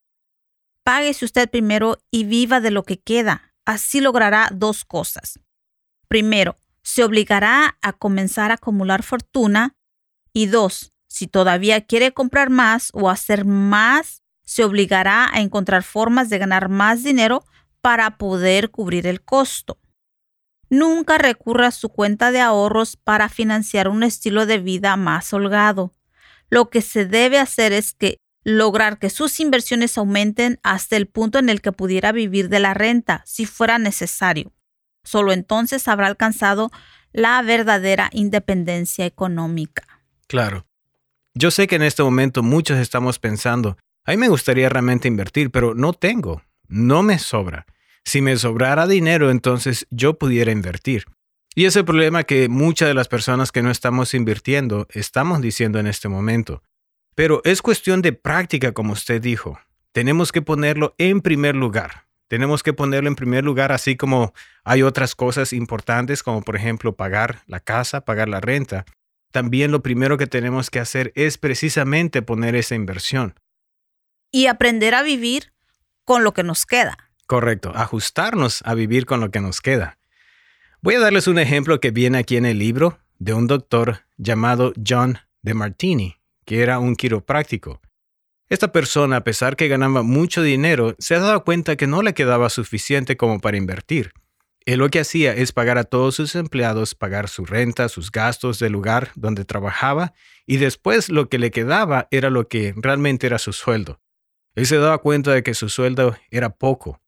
Páguese 0.83 1.23
usted 1.23 1.49
primero 1.49 1.99
y 2.11 2.25
viva 2.25 2.59
de 2.59 2.71
lo 2.71 2.83
que 2.83 2.99
queda. 2.99 3.52
Así 3.65 4.01
logrará 4.01 4.49
dos 4.53 4.83
cosas. 4.85 5.39
Primero, 6.07 6.57
se 6.83 7.03
obligará 7.03 7.77
a 7.81 7.93
comenzar 7.93 8.51
a 8.51 8.55
acumular 8.55 9.03
fortuna. 9.03 9.75
Y 10.33 10.47
dos, 10.47 10.93
si 11.07 11.27
todavía 11.27 11.81
quiere 11.81 12.11
comprar 12.11 12.49
más 12.49 12.89
o 12.93 13.09
hacer 13.09 13.45
más, 13.45 14.21
se 14.43 14.63
obligará 14.63 15.29
a 15.33 15.41
encontrar 15.41 15.83
formas 15.83 16.29
de 16.29 16.39
ganar 16.39 16.69
más 16.69 17.03
dinero 17.03 17.43
para 17.81 18.17
poder 18.17 18.71
cubrir 18.71 19.07
el 19.07 19.23
costo. 19.23 19.79
Nunca 20.69 21.17
recurra 21.17 21.67
a 21.67 21.71
su 21.71 21.89
cuenta 21.89 22.31
de 22.31 22.41
ahorros 22.41 22.97
para 22.97 23.29
financiar 23.29 23.87
un 23.87 24.03
estilo 24.03 24.45
de 24.45 24.57
vida 24.57 24.97
más 24.97 25.31
holgado. 25.33 25.93
Lo 26.49 26.69
que 26.69 26.81
se 26.81 27.05
debe 27.05 27.39
hacer 27.39 27.73
es 27.73 27.93
que 27.93 28.17
lograr 28.43 28.99
que 28.99 29.09
sus 29.09 29.39
inversiones 29.39 29.97
aumenten 29.97 30.59
hasta 30.63 30.97
el 30.97 31.07
punto 31.07 31.39
en 31.39 31.49
el 31.49 31.61
que 31.61 31.71
pudiera 31.71 32.11
vivir 32.11 32.49
de 32.49 32.59
la 32.59 32.73
renta, 32.73 33.23
si 33.25 33.45
fuera 33.45 33.79
necesario. 33.79 34.53
Solo 35.03 35.33
entonces 35.33 35.87
habrá 35.87 36.07
alcanzado 36.07 36.71
la 37.11 37.41
verdadera 37.41 38.09
independencia 38.13 39.05
económica. 39.05 39.83
Claro. 40.27 40.65
Yo 41.35 41.51
sé 41.51 41.67
que 41.67 41.75
en 41.75 41.83
este 41.83 42.03
momento 42.03 42.43
muchos 42.43 42.77
estamos 42.77 43.19
pensando, 43.19 43.77
a 44.05 44.11
mí 44.11 44.17
me 44.17 44.29
gustaría 44.29 44.69
realmente 44.69 45.07
invertir, 45.07 45.49
pero 45.49 45.73
no 45.73 45.93
tengo, 45.93 46.43
no 46.67 47.03
me 47.03 47.19
sobra. 47.19 47.65
Si 48.03 48.21
me 48.21 48.35
sobrara 48.37 48.85
dinero, 48.85 49.31
entonces 49.31 49.87
yo 49.89 50.17
pudiera 50.17 50.51
invertir. 50.51 51.05
Y 51.55 51.65
es 51.65 51.75
el 51.75 51.85
problema 51.85 52.23
que 52.23 52.49
muchas 52.49 52.87
de 52.87 52.93
las 52.93 53.07
personas 53.07 53.51
que 53.51 53.61
no 53.61 53.71
estamos 53.71 54.13
invirtiendo 54.13 54.87
estamos 54.91 55.41
diciendo 55.41 55.79
en 55.79 55.87
este 55.87 56.09
momento. 56.09 56.63
Pero 57.15 57.41
es 57.43 57.61
cuestión 57.61 58.01
de 58.01 58.13
práctica, 58.13 58.71
como 58.71 58.93
usted 58.93 59.21
dijo. 59.21 59.59
Tenemos 59.91 60.31
que 60.31 60.41
ponerlo 60.41 60.95
en 60.97 61.21
primer 61.21 61.55
lugar. 61.55 62.05
Tenemos 62.27 62.63
que 62.63 62.73
ponerlo 62.73 63.09
en 63.09 63.15
primer 63.15 63.43
lugar, 63.43 63.71
así 63.71 63.95
como 63.95 64.33
hay 64.63 64.81
otras 64.81 65.13
cosas 65.13 65.53
importantes, 65.53 66.23
como 66.23 66.41
por 66.41 66.55
ejemplo 66.55 66.95
pagar 66.95 67.43
la 67.45 67.59
casa, 67.59 68.01
pagar 68.01 68.27
la 68.27 68.41
renta. 68.41 68.85
También 69.31 69.71
lo 69.71 69.83
primero 69.83 70.17
que 70.17 70.25
tenemos 70.25 70.69
que 70.69 70.79
hacer 70.79 71.11
es 71.15 71.37
precisamente 71.37 72.21
poner 72.23 72.55
esa 72.55 72.73
inversión. 72.73 73.39
Y 74.31 74.47
aprender 74.47 74.95
a 74.95 75.03
vivir 75.03 75.53
con 76.05 76.23
lo 76.23 76.33
que 76.33 76.43
nos 76.43 76.65
queda. 76.65 76.97
Correcto, 77.27 77.71
ajustarnos 77.75 78.63
a 78.65 78.73
vivir 78.73 79.05
con 79.05 79.19
lo 79.19 79.29
que 79.29 79.39
nos 79.39 79.61
queda. 79.61 79.99
Voy 80.81 80.95
a 80.95 80.99
darles 80.99 81.27
un 81.27 81.39
ejemplo 81.39 81.79
que 81.79 81.91
viene 81.91 82.17
aquí 82.17 82.35
en 82.35 82.45
el 82.45 82.59
libro 82.59 82.99
de 83.19 83.33
un 83.33 83.47
doctor 83.47 84.05
llamado 84.17 84.73
John 84.85 85.19
de 85.41 85.53
Martini, 85.53 86.17
que 86.45 86.61
era 86.61 86.79
un 86.79 86.95
quiropráctico. 86.95 87.81
Esta 88.49 88.71
persona, 88.71 89.17
a 89.17 89.23
pesar 89.23 89.55
que 89.55 89.67
ganaba 89.67 90.03
mucho 90.03 90.41
dinero, 90.41 90.95
se 90.99 91.15
dado 91.15 91.43
cuenta 91.43 91.75
que 91.75 91.87
no 91.87 92.01
le 92.01 92.13
quedaba 92.13 92.49
suficiente 92.49 93.17
como 93.17 93.39
para 93.39 93.57
invertir. 93.57 94.13
Él 94.65 94.79
lo 94.79 94.89
que 94.89 94.99
hacía 94.99 95.33
es 95.33 95.51
pagar 95.51 95.77
a 95.77 95.83
todos 95.83 96.15
sus 96.15 96.35
empleados, 96.35 96.95
pagar 96.95 97.27
su 97.27 97.45
renta, 97.45 97.89
sus 97.89 98.11
gastos 98.11 98.59
del 98.59 98.71
lugar 98.71 99.11
donde 99.15 99.43
trabajaba, 99.43 100.13
y 100.45 100.57
después 100.57 101.09
lo 101.09 101.29
que 101.29 101.39
le 101.39 101.51
quedaba 101.51 102.07
era 102.11 102.29
lo 102.29 102.47
que 102.47 102.73
realmente 102.77 103.27
era 103.27 103.39
su 103.39 103.53
sueldo. 103.53 103.99
Él 104.55 104.65
se 104.67 104.77
daba 104.77 104.99
cuenta 104.99 105.31
de 105.31 105.43
que 105.43 105.53
su 105.53 105.67
sueldo 105.67 106.15
era 106.29 106.49
poco, 106.49 107.01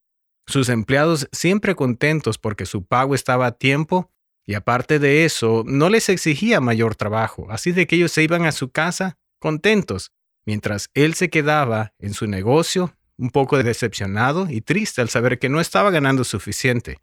sus 0.47 0.69
empleados 0.69 1.27
siempre 1.31 1.75
contentos 1.75 2.37
porque 2.37 2.65
su 2.65 2.85
pago 2.85 3.15
estaba 3.15 3.47
a 3.47 3.51
tiempo 3.51 4.11
y 4.45 4.53
aparte 4.53 4.99
de 4.99 5.25
eso, 5.25 5.63
no 5.65 5.89
les 5.89 6.07
exigía 6.09 6.61
mayor 6.61 6.95
trabajo, 6.95 7.47
así 7.49 7.71
de 7.71 7.87
que 7.87 7.95
ellos 7.95 8.11
se 8.11 8.23
iban 8.23 8.45
a 8.45 8.51
su 8.51 8.69
casa 8.69 9.17
contentos, 9.45 10.11
mientras 10.43 10.89
él 10.95 11.13
se 11.13 11.29
quedaba 11.29 11.93
en 11.99 12.15
su 12.15 12.25
negocio 12.25 12.97
un 13.15 13.29
poco 13.29 13.61
decepcionado 13.61 14.49
y 14.49 14.61
triste 14.61 15.01
al 15.01 15.09
saber 15.09 15.37
que 15.37 15.49
no 15.49 15.61
estaba 15.61 15.91
ganando 15.91 16.23
suficiente. 16.23 16.97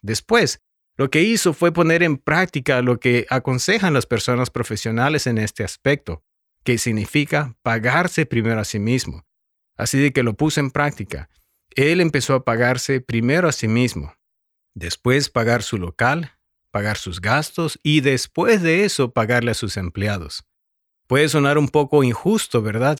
Después, 0.00 0.60
lo 0.96 1.10
que 1.10 1.22
hizo 1.22 1.52
fue 1.52 1.72
poner 1.72 2.04
en 2.04 2.16
práctica 2.16 2.80
lo 2.80 3.00
que 3.00 3.26
aconsejan 3.28 3.92
las 3.92 4.06
personas 4.06 4.50
profesionales 4.50 5.26
en 5.26 5.38
este 5.38 5.64
aspecto, 5.64 6.22
que 6.62 6.78
significa 6.78 7.56
pagarse 7.62 8.24
primero 8.24 8.60
a 8.60 8.64
sí 8.64 8.78
mismo. 8.78 9.26
Así 9.76 9.98
de 9.98 10.12
que 10.12 10.22
lo 10.22 10.34
puso 10.34 10.60
en 10.60 10.70
práctica 10.70 11.28
él 11.74 12.00
empezó 12.00 12.34
a 12.34 12.44
pagarse 12.44 13.00
primero 13.00 13.48
a 13.48 13.52
sí 13.52 13.68
mismo, 13.68 14.14
después 14.74 15.28
pagar 15.28 15.62
su 15.62 15.78
local, 15.78 16.36
pagar 16.70 16.96
sus 16.96 17.20
gastos 17.20 17.78
y 17.82 18.00
después 18.00 18.62
de 18.62 18.84
eso 18.84 19.12
pagarle 19.12 19.52
a 19.52 19.54
sus 19.54 19.76
empleados. 19.76 20.44
Puede 21.10 21.28
sonar 21.28 21.58
un 21.58 21.68
poco 21.68 22.04
injusto, 22.04 22.62
¿verdad? 22.62 22.96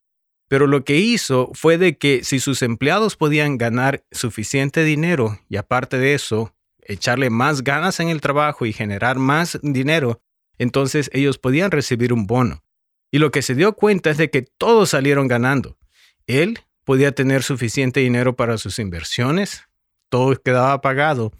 Pero 0.48 0.66
lo 0.66 0.82
que 0.82 0.96
hizo 0.96 1.52
fue 1.54 1.78
de 1.78 1.96
que 1.96 2.24
si 2.24 2.40
sus 2.40 2.60
empleados 2.62 3.14
podían 3.14 3.56
ganar 3.56 4.04
suficiente 4.10 4.82
dinero 4.82 5.38
y 5.48 5.58
aparte 5.58 5.96
de 5.96 6.14
eso, 6.14 6.52
echarle 6.82 7.30
más 7.30 7.62
ganas 7.62 8.00
en 8.00 8.08
el 8.08 8.20
trabajo 8.20 8.66
y 8.66 8.72
generar 8.72 9.20
más 9.20 9.60
dinero, 9.62 10.20
entonces 10.58 11.08
ellos 11.12 11.38
podían 11.38 11.70
recibir 11.70 12.12
un 12.12 12.26
bono. 12.26 12.64
Y 13.12 13.18
lo 13.18 13.30
que 13.30 13.42
se 13.42 13.54
dio 13.54 13.74
cuenta 13.74 14.10
es 14.10 14.16
de 14.16 14.28
que 14.28 14.42
todos 14.42 14.90
salieron 14.90 15.28
ganando. 15.28 15.78
Él 16.26 16.58
podía 16.84 17.12
tener 17.12 17.44
suficiente 17.44 18.00
dinero 18.00 18.34
para 18.34 18.58
sus 18.58 18.80
inversiones, 18.80 19.68
todo 20.08 20.34
quedaba 20.34 20.80
pagado 20.80 21.30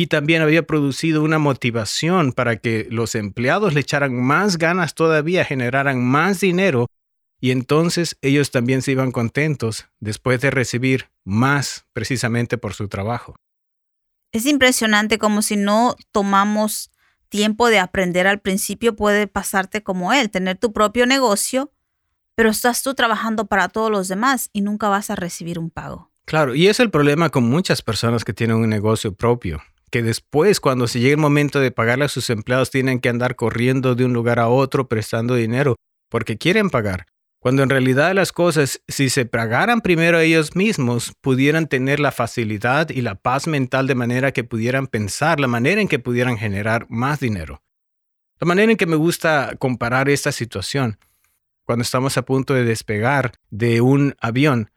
y 0.00 0.06
también 0.06 0.42
había 0.42 0.62
producido 0.62 1.24
una 1.24 1.40
motivación 1.40 2.32
para 2.32 2.58
que 2.58 2.86
los 2.88 3.16
empleados 3.16 3.74
le 3.74 3.80
echaran 3.80 4.14
más 4.14 4.56
ganas 4.56 4.94
todavía, 4.94 5.44
generaran 5.44 6.04
más 6.04 6.38
dinero 6.38 6.86
y 7.40 7.50
entonces 7.50 8.16
ellos 8.22 8.52
también 8.52 8.80
se 8.80 8.92
iban 8.92 9.10
contentos 9.10 9.86
después 9.98 10.40
de 10.40 10.52
recibir 10.52 11.10
más 11.24 11.84
precisamente 11.92 12.58
por 12.58 12.74
su 12.74 12.86
trabajo. 12.86 13.34
Es 14.30 14.46
impresionante 14.46 15.18
como 15.18 15.42
si 15.42 15.56
no 15.56 15.96
tomamos 16.12 16.92
tiempo 17.28 17.68
de 17.68 17.80
aprender 17.80 18.28
al 18.28 18.38
principio 18.38 18.94
puede 18.94 19.26
pasarte 19.26 19.82
como 19.82 20.12
él, 20.12 20.30
tener 20.30 20.58
tu 20.58 20.72
propio 20.72 21.06
negocio 21.06 21.72
pero 22.36 22.50
estás 22.50 22.84
tú 22.84 22.94
trabajando 22.94 23.46
para 23.46 23.68
todos 23.68 23.90
los 23.90 24.06
demás 24.06 24.48
y 24.52 24.60
nunca 24.60 24.88
vas 24.88 25.10
a 25.10 25.16
recibir 25.16 25.58
un 25.58 25.70
pago. 25.70 26.12
Claro, 26.24 26.54
y 26.54 26.68
es 26.68 26.78
el 26.78 26.88
problema 26.88 27.30
con 27.30 27.42
muchas 27.42 27.82
personas 27.82 28.22
que 28.22 28.32
tienen 28.32 28.58
un 28.58 28.68
negocio 28.68 29.12
propio, 29.12 29.60
que 29.90 30.02
después, 30.02 30.60
cuando 30.60 30.86
se 30.86 31.00
llegue 31.00 31.12
el 31.12 31.18
momento 31.18 31.60
de 31.60 31.70
pagarle 31.70 32.04
a 32.04 32.08
sus 32.08 32.30
empleados, 32.30 32.70
tienen 32.70 33.00
que 33.00 33.08
andar 33.08 33.36
corriendo 33.36 33.94
de 33.94 34.04
un 34.04 34.12
lugar 34.12 34.38
a 34.38 34.48
otro 34.48 34.88
prestando 34.88 35.34
dinero 35.34 35.76
porque 36.08 36.38
quieren 36.38 36.70
pagar. 36.70 37.06
Cuando 37.40 37.62
en 37.62 37.70
realidad 37.70 38.14
las 38.14 38.32
cosas, 38.32 38.82
si 38.88 39.10
se 39.10 39.24
pagaran 39.24 39.80
primero 39.80 40.18
a 40.18 40.24
ellos 40.24 40.56
mismos, 40.56 41.12
pudieran 41.20 41.68
tener 41.68 42.00
la 42.00 42.10
facilidad 42.10 42.90
y 42.90 43.00
la 43.00 43.14
paz 43.14 43.46
mental 43.46 43.86
de 43.86 43.94
manera 43.94 44.32
que 44.32 44.42
pudieran 44.42 44.88
pensar 44.88 45.38
la 45.38 45.46
manera 45.46 45.80
en 45.80 45.86
que 45.86 46.00
pudieran 46.00 46.36
generar 46.36 46.86
más 46.88 47.20
dinero. 47.20 47.62
La 48.40 48.46
manera 48.46 48.72
en 48.72 48.76
que 48.76 48.86
me 48.86 48.96
gusta 48.96 49.54
comparar 49.58 50.08
esta 50.08 50.32
situación, 50.32 50.98
cuando 51.64 51.82
estamos 51.82 52.16
a 52.16 52.22
punto 52.22 52.54
de 52.54 52.64
despegar 52.64 53.32
de 53.50 53.80
un 53.82 54.16
avión, 54.20 54.70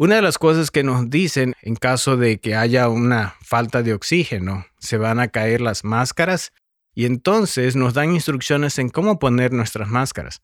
una 0.00 0.14
de 0.14 0.22
las 0.22 0.38
cosas 0.38 0.70
que 0.70 0.82
nos 0.82 1.10
dicen 1.10 1.54
en 1.60 1.76
caso 1.76 2.16
de 2.16 2.40
que 2.40 2.54
haya 2.54 2.88
una 2.88 3.34
falta 3.42 3.82
de 3.82 3.92
oxígeno, 3.92 4.64
se 4.78 4.96
van 4.96 5.20
a 5.20 5.28
caer 5.28 5.60
las 5.60 5.84
máscaras 5.84 6.54
y 6.94 7.04
entonces 7.04 7.76
nos 7.76 7.92
dan 7.92 8.14
instrucciones 8.14 8.78
en 8.78 8.88
cómo 8.88 9.18
poner 9.18 9.52
nuestras 9.52 9.90
máscaras. 9.90 10.40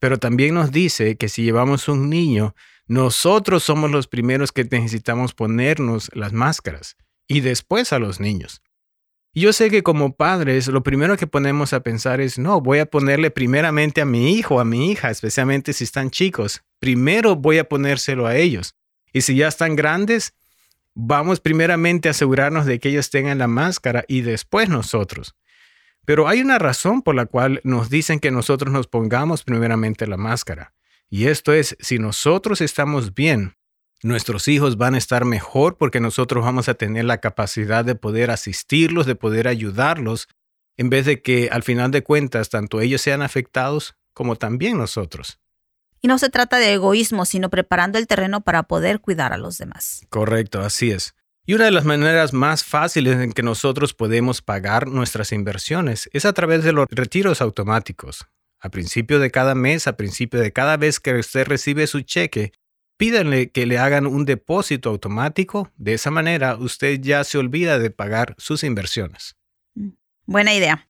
Pero 0.00 0.16
también 0.18 0.54
nos 0.54 0.72
dice 0.72 1.18
que 1.18 1.28
si 1.28 1.42
llevamos 1.42 1.86
un 1.86 2.08
niño, 2.08 2.54
nosotros 2.86 3.62
somos 3.62 3.90
los 3.90 4.06
primeros 4.06 4.52
que 4.52 4.64
necesitamos 4.64 5.34
ponernos 5.34 6.10
las 6.14 6.32
máscaras 6.32 6.96
y 7.28 7.40
después 7.40 7.92
a 7.92 7.98
los 7.98 8.20
niños. 8.20 8.62
Yo 9.34 9.52
sé 9.52 9.68
que 9.68 9.82
como 9.82 10.16
padres 10.16 10.68
lo 10.68 10.82
primero 10.82 11.18
que 11.18 11.26
ponemos 11.26 11.74
a 11.74 11.80
pensar 11.80 12.22
es, 12.22 12.38
no, 12.38 12.62
voy 12.62 12.78
a 12.78 12.86
ponerle 12.86 13.30
primeramente 13.30 14.00
a 14.00 14.06
mi 14.06 14.32
hijo, 14.32 14.60
a 14.60 14.64
mi 14.64 14.90
hija, 14.90 15.10
especialmente 15.10 15.74
si 15.74 15.84
están 15.84 16.08
chicos. 16.08 16.62
Primero 16.78 17.36
voy 17.36 17.58
a 17.58 17.68
ponérselo 17.68 18.26
a 18.26 18.36
ellos. 18.36 18.74
Y 19.14 19.22
si 19.22 19.36
ya 19.36 19.48
están 19.48 19.76
grandes, 19.76 20.34
vamos 20.92 21.40
primeramente 21.40 22.08
a 22.08 22.10
asegurarnos 22.10 22.66
de 22.66 22.80
que 22.80 22.90
ellos 22.90 23.08
tengan 23.10 23.38
la 23.38 23.46
máscara 23.46 24.04
y 24.08 24.20
después 24.20 24.68
nosotros. 24.68 25.34
Pero 26.04 26.28
hay 26.28 26.42
una 26.42 26.58
razón 26.58 27.00
por 27.00 27.14
la 27.14 27.24
cual 27.24 27.60
nos 27.64 27.88
dicen 27.88 28.18
que 28.18 28.32
nosotros 28.32 28.72
nos 28.72 28.88
pongamos 28.88 29.44
primeramente 29.44 30.06
la 30.08 30.16
máscara. 30.16 30.74
Y 31.08 31.28
esto 31.28 31.52
es, 31.52 31.76
si 31.78 31.98
nosotros 31.98 32.60
estamos 32.60 33.14
bien, 33.14 33.54
nuestros 34.02 34.48
hijos 34.48 34.76
van 34.76 34.96
a 34.96 34.98
estar 34.98 35.24
mejor 35.24 35.78
porque 35.78 36.00
nosotros 36.00 36.44
vamos 36.44 36.68
a 36.68 36.74
tener 36.74 37.04
la 37.04 37.20
capacidad 37.20 37.84
de 37.84 37.94
poder 37.94 38.32
asistirlos, 38.32 39.06
de 39.06 39.14
poder 39.14 39.46
ayudarlos, 39.46 40.28
en 40.76 40.90
vez 40.90 41.06
de 41.06 41.22
que 41.22 41.50
al 41.52 41.62
final 41.62 41.92
de 41.92 42.02
cuentas 42.02 42.50
tanto 42.50 42.80
ellos 42.80 43.00
sean 43.00 43.22
afectados 43.22 43.94
como 44.12 44.34
también 44.34 44.76
nosotros. 44.76 45.38
Y 46.04 46.06
no 46.06 46.18
se 46.18 46.28
trata 46.28 46.58
de 46.58 46.74
egoísmo, 46.74 47.24
sino 47.24 47.48
preparando 47.48 47.96
el 47.96 48.06
terreno 48.06 48.42
para 48.42 48.64
poder 48.64 49.00
cuidar 49.00 49.32
a 49.32 49.38
los 49.38 49.56
demás. 49.56 50.02
Correcto, 50.10 50.60
así 50.60 50.90
es. 50.90 51.14
Y 51.46 51.54
una 51.54 51.64
de 51.64 51.70
las 51.70 51.86
maneras 51.86 52.34
más 52.34 52.62
fáciles 52.62 53.18
en 53.18 53.32
que 53.32 53.42
nosotros 53.42 53.94
podemos 53.94 54.42
pagar 54.42 54.86
nuestras 54.86 55.32
inversiones 55.32 56.10
es 56.12 56.26
a 56.26 56.34
través 56.34 56.62
de 56.62 56.74
los 56.74 56.88
retiros 56.90 57.40
automáticos. 57.40 58.26
A 58.60 58.68
principio 58.68 59.18
de 59.18 59.30
cada 59.30 59.54
mes, 59.54 59.86
a 59.86 59.96
principio 59.96 60.40
de 60.40 60.52
cada 60.52 60.76
vez 60.76 61.00
que 61.00 61.14
usted 61.14 61.46
recibe 61.46 61.86
su 61.86 62.02
cheque, 62.02 62.52
pídanle 62.98 63.50
que 63.50 63.64
le 63.64 63.78
hagan 63.78 64.06
un 64.06 64.26
depósito 64.26 64.90
automático. 64.90 65.72
De 65.78 65.94
esa 65.94 66.10
manera, 66.10 66.56
usted 66.56 67.00
ya 67.00 67.24
se 67.24 67.38
olvida 67.38 67.78
de 67.78 67.88
pagar 67.88 68.34
sus 68.36 68.62
inversiones. 68.62 69.36
Mm, 69.74 69.92
buena 70.26 70.52
idea. 70.52 70.86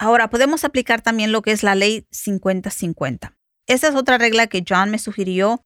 Ahora, 0.00 0.30
podemos 0.30 0.64
aplicar 0.64 1.00
también 1.00 1.30
lo 1.30 1.42
que 1.42 1.52
es 1.52 1.62
la 1.62 1.76
ley 1.76 2.08
50-50. 2.10 3.37
Esa 3.68 3.88
es 3.88 3.94
otra 3.94 4.16
regla 4.16 4.46
que 4.46 4.64
John 4.66 4.90
me 4.90 4.98
sugirió, 4.98 5.62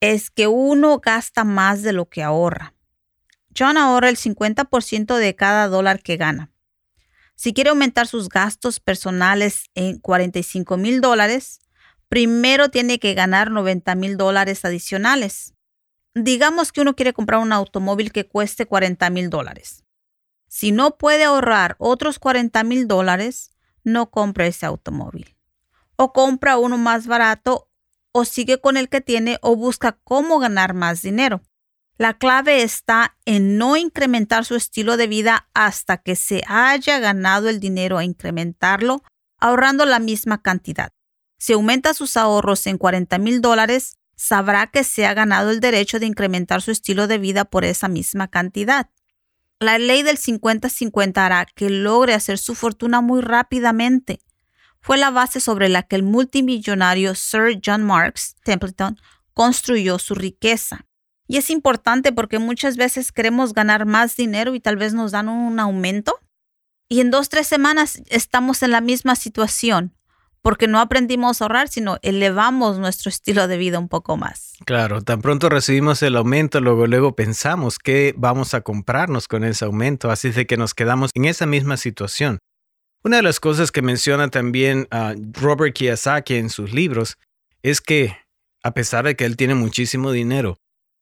es 0.00 0.30
que 0.30 0.46
uno 0.46 0.98
gasta 0.98 1.44
más 1.44 1.82
de 1.82 1.94
lo 1.94 2.10
que 2.10 2.22
ahorra. 2.22 2.74
John 3.58 3.78
ahorra 3.78 4.10
el 4.10 4.18
50% 4.18 5.16
de 5.16 5.34
cada 5.34 5.66
dólar 5.68 6.02
que 6.02 6.18
gana. 6.18 6.52
Si 7.36 7.54
quiere 7.54 7.70
aumentar 7.70 8.06
sus 8.06 8.28
gastos 8.28 8.80
personales 8.80 9.70
en 9.74 9.98
45 9.98 10.76
mil 10.76 11.00
dólares, 11.00 11.60
primero 12.10 12.68
tiene 12.68 12.98
que 12.98 13.14
ganar 13.14 13.50
90 13.50 13.94
mil 13.94 14.18
dólares 14.18 14.66
adicionales. 14.66 15.54
Digamos 16.14 16.70
que 16.70 16.82
uno 16.82 16.94
quiere 16.96 17.14
comprar 17.14 17.40
un 17.40 17.52
automóvil 17.52 18.12
que 18.12 18.28
cueste 18.28 18.66
40 18.66 19.08
mil 19.08 19.30
dólares. 19.30 19.84
Si 20.48 20.70
no 20.70 20.98
puede 20.98 21.24
ahorrar 21.24 21.76
otros 21.78 22.18
40 22.18 22.62
mil 22.64 22.86
dólares, 22.86 23.52
no 23.84 24.10
compre 24.10 24.48
ese 24.48 24.66
automóvil 24.66 25.37
o 25.98 26.12
compra 26.12 26.58
uno 26.58 26.78
más 26.78 27.06
barato 27.06 27.68
o 28.12 28.24
sigue 28.24 28.60
con 28.60 28.76
el 28.76 28.88
que 28.88 29.00
tiene 29.00 29.38
o 29.42 29.56
busca 29.56 29.98
cómo 30.04 30.38
ganar 30.38 30.72
más 30.72 31.02
dinero. 31.02 31.42
La 31.98 32.16
clave 32.16 32.62
está 32.62 33.16
en 33.24 33.58
no 33.58 33.76
incrementar 33.76 34.44
su 34.44 34.54
estilo 34.54 34.96
de 34.96 35.08
vida 35.08 35.48
hasta 35.52 35.96
que 35.98 36.14
se 36.14 36.42
haya 36.46 37.00
ganado 37.00 37.48
el 37.48 37.58
dinero 37.58 37.98
a 37.98 38.04
incrementarlo, 38.04 39.02
ahorrando 39.38 39.84
la 39.84 39.98
misma 39.98 40.40
cantidad. 40.40 40.92
Si 41.36 41.52
aumenta 41.52 41.94
sus 41.94 42.16
ahorros 42.16 42.66
en 42.68 42.78
40 42.78 43.18
mil 43.18 43.40
dólares, 43.40 43.98
sabrá 44.14 44.68
que 44.68 44.84
se 44.84 45.04
ha 45.06 45.14
ganado 45.14 45.50
el 45.50 45.58
derecho 45.58 45.98
de 45.98 46.06
incrementar 46.06 46.62
su 46.62 46.70
estilo 46.70 47.08
de 47.08 47.18
vida 47.18 47.44
por 47.44 47.64
esa 47.64 47.88
misma 47.88 48.28
cantidad. 48.28 48.88
La 49.58 49.78
ley 49.78 50.04
del 50.04 50.18
50-50 50.18 51.18
hará 51.18 51.46
que 51.46 51.68
logre 51.68 52.14
hacer 52.14 52.38
su 52.38 52.54
fortuna 52.54 53.00
muy 53.00 53.20
rápidamente 53.20 54.20
fue 54.80 54.98
la 54.98 55.10
base 55.10 55.40
sobre 55.40 55.68
la 55.68 55.82
que 55.82 55.96
el 55.96 56.02
multimillonario 56.02 57.14
Sir 57.14 57.60
John 57.64 57.84
Marks 57.84 58.36
Templeton 58.44 58.98
construyó 59.34 59.98
su 59.98 60.14
riqueza. 60.14 60.86
Y 61.26 61.36
es 61.36 61.50
importante 61.50 62.12
porque 62.12 62.38
muchas 62.38 62.76
veces 62.76 63.12
queremos 63.12 63.52
ganar 63.52 63.84
más 63.84 64.16
dinero 64.16 64.54
y 64.54 64.60
tal 64.60 64.76
vez 64.76 64.94
nos 64.94 65.12
dan 65.12 65.28
un 65.28 65.60
aumento. 65.60 66.18
Y 66.88 67.00
en 67.00 67.10
dos, 67.10 67.28
tres 67.28 67.46
semanas 67.46 68.02
estamos 68.08 68.62
en 68.62 68.70
la 68.70 68.80
misma 68.80 69.14
situación 69.14 69.94
porque 70.42 70.68
no 70.68 70.80
aprendimos 70.80 71.40
a 71.40 71.44
ahorrar, 71.44 71.68
sino 71.68 71.98
elevamos 72.02 72.78
nuestro 72.78 73.10
estilo 73.10 73.48
de 73.48 73.58
vida 73.58 73.78
un 73.78 73.88
poco 73.88 74.16
más. 74.16 74.54
Claro, 74.64 75.02
tan 75.02 75.20
pronto 75.20 75.48
recibimos 75.48 76.02
el 76.02 76.16
aumento, 76.16 76.60
luego, 76.60 76.86
luego 76.86 77.14
pensamos 77.14 77.78
que 77.78 78.14
vamos 78.16 78.54
a 78.54 78.62
comprarnos 78.62 79.28
con 79.28 79.44
ese 79.44 79.64
aumento, 79.64 80.10
así 80.10 80.30
de 80.30 80.46
que 80.46 80.56
nos 80.56 80.74
quedamos 80.74 81.10
en 81.14 81.26
esa 81.26 81.44
misma 81.44 81.76
situación. 81.76 82.38
Una 83.04 83.18
de 83.18 83.22
las 83.22 83.38
cosas 83.38 83.70
que 83.70 83.80
menciona 83.80 84.28
también 84.28 84.88
a 84.90 85.14
Robert 85.32 85.74
Kiyosaki 85.74 86.34
en 86.34 86.50
sus 86.50 86.72
libros 86.72 87.16
es 87.62 87.80
que, 87.80 88.16
a 88.62 88.74
pesar 88.74 89.04
de 89.04 89.14
que 89.14 89.24
él 89.24 89.36
tiene 89.36 89.54
muchísimo 89.54 90.10
dinero, 90.10 90.58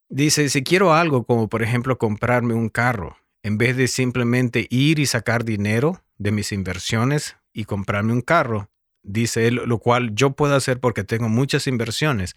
dice, 0.08 0.48
si 0.50 0.62
quiero 0.62 0.92
algo 0.92 1.24
como 1.24 1.48
por 1.48 1.62
ejemplo 1.62 1.96
comprarme 1.96 2.54
un 2.54 2.68
carro, 2.68 3.16
en 3.42 3.56
vez 3.56 3.76
de 3.76 3.88
simplemente 3.88 4.66
ir 4.70 4.98
y 4.98 5.06
sacar 5.06 5.44
dinero 5.44 6.02
de 6.18 6.32
mis 6.32 6.52
inversiones 6.52 7.36
y 7.52 7.64
comprarme 7.64 8.12
un 8.12 8.20
carro, 8.20 8.68
dice 9.02 9.46
él, 9.46 9.54
lo 9.54 9.78
cual 9.78 10.14
yo 10.14 10.32
puedo 10.32 10.54
hacer 10.54 10.80
porque 10.80 11.02
tengo 11.02 11.30
muchas 11.30 11.66
inversiones, 11.66 12.34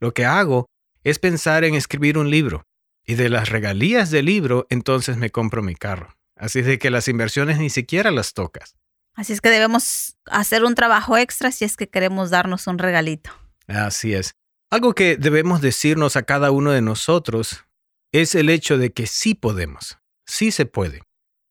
lo 0.00 0.14
que 0.14 0.24
hago 0.24 0.66
es 1.04 1.20
pensar 1.20 1.64
en 1.64 1.74
escribir 1.74 2.18
un 2.18 2.30
libro 2.30 2.64
y 3.04 3.14
de 3.14 3.28
las 3.28 3.50
regalías 3.50 4.10
del 4.10 4.26
libro 4.26 4.66
entonces 4.68 5.16
me 5.16 5.30
compro 5.30 5.62
mi 5.62 5.76
carro. 5.76 6.16
Así 6.34 6.60
de 6.60 6.78
que 6.78 6.90
las 6.90 7.06
inversiones 7.08 7.58
ni 7.58 7.70
siquiera 7.70 8.10
las 8.10 8.34
tocas. 8.34 8.74
Así 9.16 9.32
es 9.32 9.40
que 9.40 9.48
debemos 9.48 10.18
hacer 10.26 10.62
un 10.64 10.74
trabajo 10.74 11.16
extra 11.16 11.50
si 11.50 11.64
es 11.64 11.76
que 11.76 11.88
queremos 11.88 12.30
darnos 12.30 12.66
un 12.66 12.78
regalito. 12.78 13.30
Así 13.66 14.12
es. 14.12 14.34
Algo 14.70 14.94
que 14.94 15.16
debemos 15.16 15.62
decirnos 15.62 16.16
a 16.16 16.22
cada 16.22 16.50
uno 16.50 16.70
de 16.70 16.82
nosotros 16.82 17.64
es 18.12 18.34
el 18.34 18.50
hecho 18.50 18.76
de 18.78 18.92
que 18.92 19.06
sí 19.06 19.34
podemos, 19.34 19.98
sí 20.26 20.50
se 20.50 20.66
puede. 20.66 21.02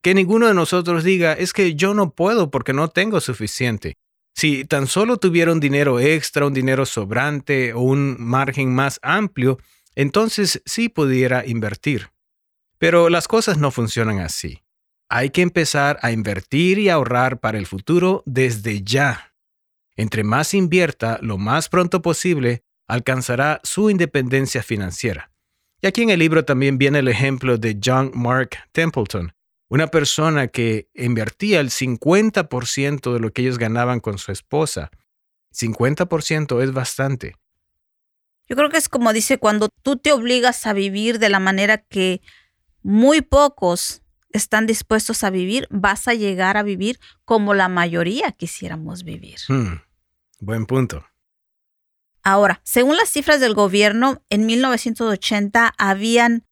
Que 0.04 0.14
ninguno 0.14 0.48
de 0.48 0.54
nosotros 0.54 1.04
diga, 1.04 1.34
es 1.34 1.54
que 1.54 1.74
yo 1.74 1.96
no 1.96 2.12
puedo 2.12 2.52
porque 2.52 2.74
no 2.74 2.90
tengo 2.90 3.20
suficiente. 3.20 3.98
Si 4.36 4.66
tan 4.66 4.86
solo 4.86 5.18
tuviera 5.18 5.52
un 5.52 5.60
dinero 5.60 6.00
extra, 6.00 6.46
un 6.46 6.54
dinero 6.54 6.86
sobrante 6.86 7.74
o 7.74 7.80
un 7.80 8.18
margen 8.20 8.76
más 8.76 9.00
amplio, 9.02 9.58
entonces 9.96 10.62
sí 10.66 10.90
pudiera 10.90 11.46
invertir. 11.46 12.12
Pero 12.78 13.10
las 13.10 13.28
cosas 13.28 13.58
no 13.58 13.72
funcionan 13.72 14.20
así. 14.20 14.65
Hay 15.10 15.30
que 15.30 15.42
empezar 15.42 16.00
a 16.02 16.12
invertir 16.12 16.80
y 16.80 16.90
ahorrar 16.90 17.40
para 17.40 17.58
el 17.58 17.68
futuro 17.68 18.24
desde 18.26 18.84
ya. 18.84 19.34
Entre 19.96 20.24
más 20.24 20.54
invierta 20.54 21.20
lo 21.22 21.38
más 21.38 21.70
pronto 21.70 22.02
posible, 22.02 22.64
alcanzará 22.88 23.62
su 23.64 23.90
independencia 23.90 24.64
financiera. 24.64 25.32
Y 25.82 25.88
aquí 25.88 26.02
en 26.02 26.10
el 26.10 26.20
libro 26.20 26.46
también 26.46 26.78
viene 26.78 27.00
el 27.00 27.08
ejemplo 27.08 27.58
de 27.58 27.80
John 27.84 28.12
Mark 28.14 28.58
Templeton, 28.72 29.34
una 29.70 29.88
persona 29.88 30.48
que 30.48 30.90
invertía 30.94 31.60
el 31.60 31.70
50% 31.70 33.14
de 33.14 33.20
lo 33.20 33.32
que 33.32 33.42
ellos 33.44 33.58
ganaban 33.58 34.00
con 34.00 34.18
su 34.18 34.32
esposa. 34.32 34.90
50% 35.54 36.62
es 36.64 36.74
bastante. 36.74 37.36
Yo 38.48 38.56
creo 38.56 38.70
que 38.70 38.78
es 38.78 38.90
como 38.90 39.14
dice, 39.14 39.38
cuando 39.38 39.70
tú 39.82 39.98
te 39.98 40.12
obligas 40.12 40.66
a 40.68 40.74
vivir 40.74 41.20
de 41.20 41.30
la 41.30 41.40
manera 41.40 41.78
que 41.78 42.22
muy 42.84 43.22
pocos 43.22 44.04
están 44.36 44.68
dispuestos 44.68 45.24
a 45.24 45.30
vivir, 45.30 45.68
vas 45.70 46.08
a 46.08 46.14
llegar 46.14 46.58
a 46.58 46.64
vivir 46.64 47.00
como 47.24 47.54
la 47.54 47.70
mayoría 47.70 48.32
quisiéramos 48.32 49.04
vivir. 49.04 49.38
Hmm, 49.48 49.82
buen 50.40 50.66
punto. 50.66 51.06
Ahora, 52.24 52.60
según 52.64 52.98
las 52.98 53.10
cifras 53.10 53.40
del 53.40 53.54
gobierno, 53.54 54.24
en 54.30 54.46
1980 54.46 55.74
habían 55.78 56.46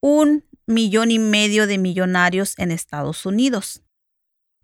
un 0.00 0.44
millón 0.66 1.10
y 1.10 1.18
medio 1.18 1.66
de 1.66 1.78
millonarios 1.78 2.54
en 2.58 2.70
Estados 2.70 3.26
Unidos. 3.26 3.82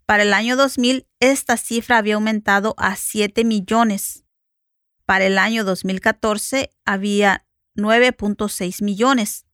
Para 0.07 0.23
el 0.23 0.33
año 0.33 0.57
2000, 0.57 1.09
esta 1.19 1.57
cifra 1.57 1.99
había 1.99 2.15
aumentado 2.15 2.75
a 2.79 2.95
7 2.95 3.45
millones. 3.45 4.25
Para 5.05 5.27
el 5.27 5.37
año 5.37 5.65
2014 5.65 6.71
había 6.85 7.45
9.6 7.77 8.85
millones. 8.85 9.46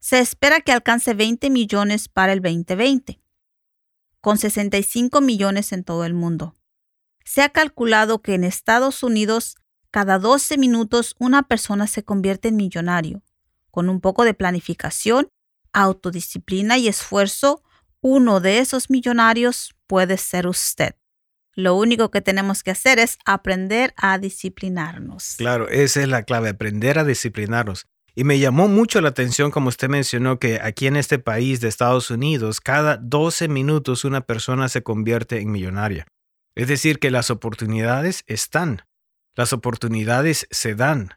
Se 0.00 0.18
espera 0.18 0.60
que 0.62 0.72
alcance 0.72 1.12
20 1.14 1.50
millones 1.50 2.08
para 2.08 2.32
el 2.32 2.40
2020, 2.40 3.20
con 4.20 4.38
65 4.38 5.20
millones 5.20 5.72
en 5.72 5.84
todo 5.84 6.04
el 6.04 6.14
mundo. 6.14 6.56
Se 7.24 7.42
ha 7.42 7.50
calculado 7.50 8.22
que 8.22 8.34
en 8.34 8.44
Estados 8.44 9.02
Unidos 9.02 9.56
cada 9.90 10.18
12 10.18 10.56
minutos 10.56 11.14
una 11.18 11.42
persona 11.42 11.86
se 11.86 12.02
convierte 12.02 12.48
en 12.48 12.56
millonario. 12.56 13.22
Con 13.70 13.88
un 13.88 14.00
poco 14.00 14.24
de 14.24 14.34
planificación, 14.34 15.28
autodisciplina 15.72 16.78
y 16.78 16.88
esfuerzo, 16.88 17.62
uno 18.00 18.40
de 18.40 18.58
esos 18.58 18.88
millonarios 18.88 19.74
puede 19.86 20.16
ser 20.16 20.46
usted. 20.46 20.94
Lo 21.54 21.74
único 21.74 22.10
que 22.10 22.22
tenemos 22.22 22.62
que 22.62 22.70
hacer 22.70 22.98
es 22.98 23.18
aprender 23.26 23.92
a 23.96 24.18
disciplinarnos. 24.18 25.34
Claro, 25.36 25.68
esa 25.68 26.00
es 26.00 26.08
la 26.08 26.22
clave, 26.22 26.48
aprender 26.48 26.98
a 26.98 27.04
disciplinarnos. 27.04 27.86
Y 28.20 28.24
me 28.24 28.38
llamó 28.38 28.68
mucho 28.68 29.00
la 29.00 29.08
atención, 29.08 29.50
como 29.50 29.70
usted 29.70 29.88
mencionó, 29.88 30.38
que 30.38 30.60
aquí 30.62 30.86
en 30.86 30.96
este 30.96 31.18
país 31.18 31.62
de 31.62 31.68
Estados 31.68 32.10
Unidos, 32.10 32.60
cada 32.60 32.98
12 32.98 33.48
minutos 33.48 34.04
una 34.04 34.20
persona 34.20 34.68
se 34.68 34.82
convierte 34.82 35.40
en 35.40 35.50
millonaria. 35.50 36.06
Es 36.54 36.68
decir, 36.68 36.98
que 36.98 37.10
las 37.10 37.30
oportunidades 37.30 38.24
están, 38.26 38.82
las 39.36 39.54
oportunidades 39.54 40.46
se 40.50 40.74
dan. 40.74 41.14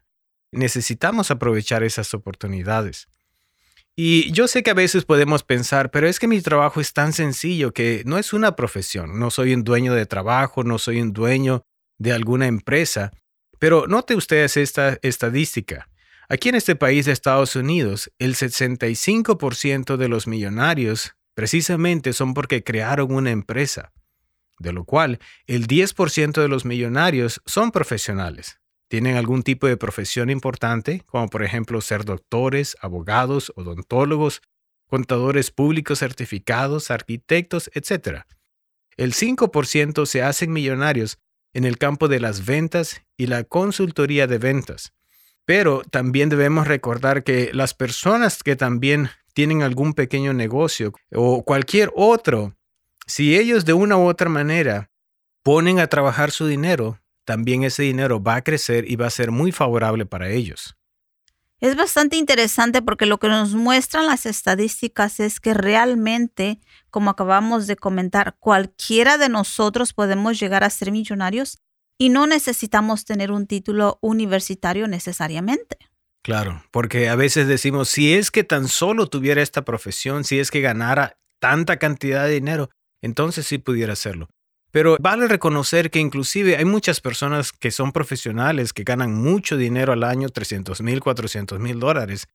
Necesitamos 0.50 1.30
aprovechar 1.30 1.82
esas 1.82 2.14
oportunidades. 2.14 3.06
Y 3.94 4.32
yo 4.32 4.48
sé 4.48 4.62
que 4.62 4.70
a 4.70 4.72
veces 4.72 5.04
podemos 5.04 5.42
pensar, 5.42 5.90
pero 5.90 6.08
es 6.08 6.18
que 6.18 6.26
mi 6.26 6.40
trabajo 6.40 6.80
es 6.80 6.94
tan 6.94 7.12
sencillo 7.12 7.74
que 7.74 8.02
no 8.06 8.16
es 8.16 8.32
una 8.32 8.56
profesión, 8.56 9.18
no 9.18 9.30
soy 9.30 9.52
un 9.52 9.62
dueño 9.62 9.92
de 9.92 10.06
trabajo, 10.06 10.64
no 10.64 10.78
soy 10.78 11.02
un 11.02 11.12
dueño 11.12 11.66
de 11.98 12.14
alguna 12.14 12.46
empresa. 12.46 13.12
Pero 13.58 13.86
note 13.88 14.14
ustedes 14.14 14.56
esta 14.56 14.98
estadística. 15.02 15.86
Aquí 16.28 16.48
en 16.48 16.54
este 16.54 16.74
país 16.74 17.06
de 17.06 17.12
Estados 17.12 17.54
Unidos, 17.54 18.10
el 18.18 18.34
65% 18.34 19.96
de 19.96 20.08
los 20.08 20.26
millonarios 20.26 21.14
precisamente 21.34 22.12
son 22.12 22.32
porque 22.32 22.62
crearon 22.64 23.12
una 23.12 23.30
empresa, 23.30 23.92
de 24.58 24.72
lo 24.72 24.84
cual 24.84 25.18
el 25.46 25.66
10% 25.66 26.40
de 26.40 26.48
los 26.48 26.64
millonarios 26.64 27.42
son 27.44 27.70
profesionales. 27.72 28.60
Tienen 28.88 29.16
algún 29.16 29.42
tipo 29.42 29.66
de 29.66 29.76
profesión 29.76 30.30
importante, 30.30 31.02
como 31.06 31.28
por 31.28 31.42
ejemplo 31.42 31.80
ser 31.80 32.04
doctores, 32.04 32.76
abogados, 32.80 33.52
odontólogos, 33.56 34.40
contadores 34.86 35.50
públicos 35.50 35.98
certificados, 35.98 36.90
arquitectos, 36.90 37.70
etc. 37.74 38.22
El 38.96 39.12
5% 39.12 40.06
se 40.06 40.22
hacen 40.22 40.52
millonarios 40.52 41.18
en 41.52 41.64
el 41.64 41.78
campo 41.78 42.08
de 42.08 42.20
las 42.20 42.44
ventas 42.44 43.02
y 43.16 43.26
la 43.26 43.44
consultoría 43.44 44.26
de 44.26 44.38
ventas. 44.38 44.92
Pero 45.44 45.82
también 45.90 46.28
debemos 46.28 46.66
recordar 46.66 47.22
que 47.22 47.50
las 47.52 47.74
personas 47.74 48.42
que 48.42 48.56
también 48.56 49.10
tienen 49.34 49.62
algún 49.62 49.94
pequeño 49.94 50.32
negocio 50.32 50.92
o 51.12 51.44
cualquier 51.44 51.92
otro, 51.94 52.54
si 53.06 53.36
ellos 53.36 53.64
de 53.64 53.74
una 53.74 53.96
u 53.98 54.06
otra 54.06 54.30
manera 54.30 54.90
ponen 55.42 55.80
a 55.80 55.88
trabajar 55.88 56.30
su 56.30 56.46
dinero, 56.46 56.98
también 57.24 57.64
ese 57.64 57.82
dinero 57.82 58.22
va 58.22 58.36
a 58.36 58.44
crecer 58.44 58.90
y 58.90 58.96
va 58.96 59.06
a 59.06 59.10
ser 59.10 59.30
muy 59.30 59.52
favorable 59.52 60.06
para 60.06 60.30
ellos. 60.30 60.76
Es 61.60 61.76
bastante 61.76 62.16
interesante 62.16 62.82
porque 62.82 63.06
lo 63.06 63.18
que 63.18 63.28
nos 63.28 63.54
muestran 63.54 64.06
las 64.06 64.26
estadísticas 64.26 65.18
es 65.20 65.40
que 65.40 65.54
realmente, 65.54 66.60
como 66.90 67.10
acabamos 67.10 67.66
de 67.66 67.76
comentar, 67.76 68.36
cualquiera 68.38 69.16
de 69.16 69.28
nosotros 69.30 69.92
podemos 69.94 70.38
llegar 70.38 70.62
a 70.62 70.70
ser 70.70 70.92
millonarios 70.92 71.62
y 71.98 72.08
no 72.08 72.26
necesitamos 72.26 73.04
tener 73.04 73.30
un 73.30 73.46
título 73.46 73.98
universitario 74.00 74.88
necesariamente. 74.88 75.78
Claro, 76.22 76.64
porque 76.70 77.08
a 77.08 77.16
veces 77.16 77.48
decimos, 77.48 77.90
si 77.90 78.14
es 78.14 78.30
que 78.30 78.44
tan 78.44 78.68
solo 78.68 79.08
tuviera 79.08 79.42
esta 79.42 79.62
profesión, 79.64 80.24
si 80.24 80.38
es 80.38 80.50
que 80.50 80.62
ganara 80.62 81.18
tanta 81.38 81.78
cantidad 81.78 82.24
de 82.24 82.32
dinero, 82.32 82.70
entonces 83.02 83.46
sí 83.46 83.58
pudiera 83.58 83.92
hacerlo. 83.92 84.28
Pero 84.70 84.96
vale 84.98 85.28
reconocer 85.28 85.90
que 85.90 86.00
inclusive 86.00 86.56
hay 86.56 86.64
muchas 86.64 87.00
personas 87.00 87.52
que 87.52 87.70
son 87.70 87.92
profesionales 87.92 88.72
que 88.72 88.82
ganan 88.82 89.14
mucho 89.14 89.56
dinero 89.56 89.92
al 89.92 90.02
año, 90.02 90.30
300 90.30 90.80
mil, 90.80 91.00
400 91.00 91.60
mil 91.60 91.78
dólares. 91.78 92.26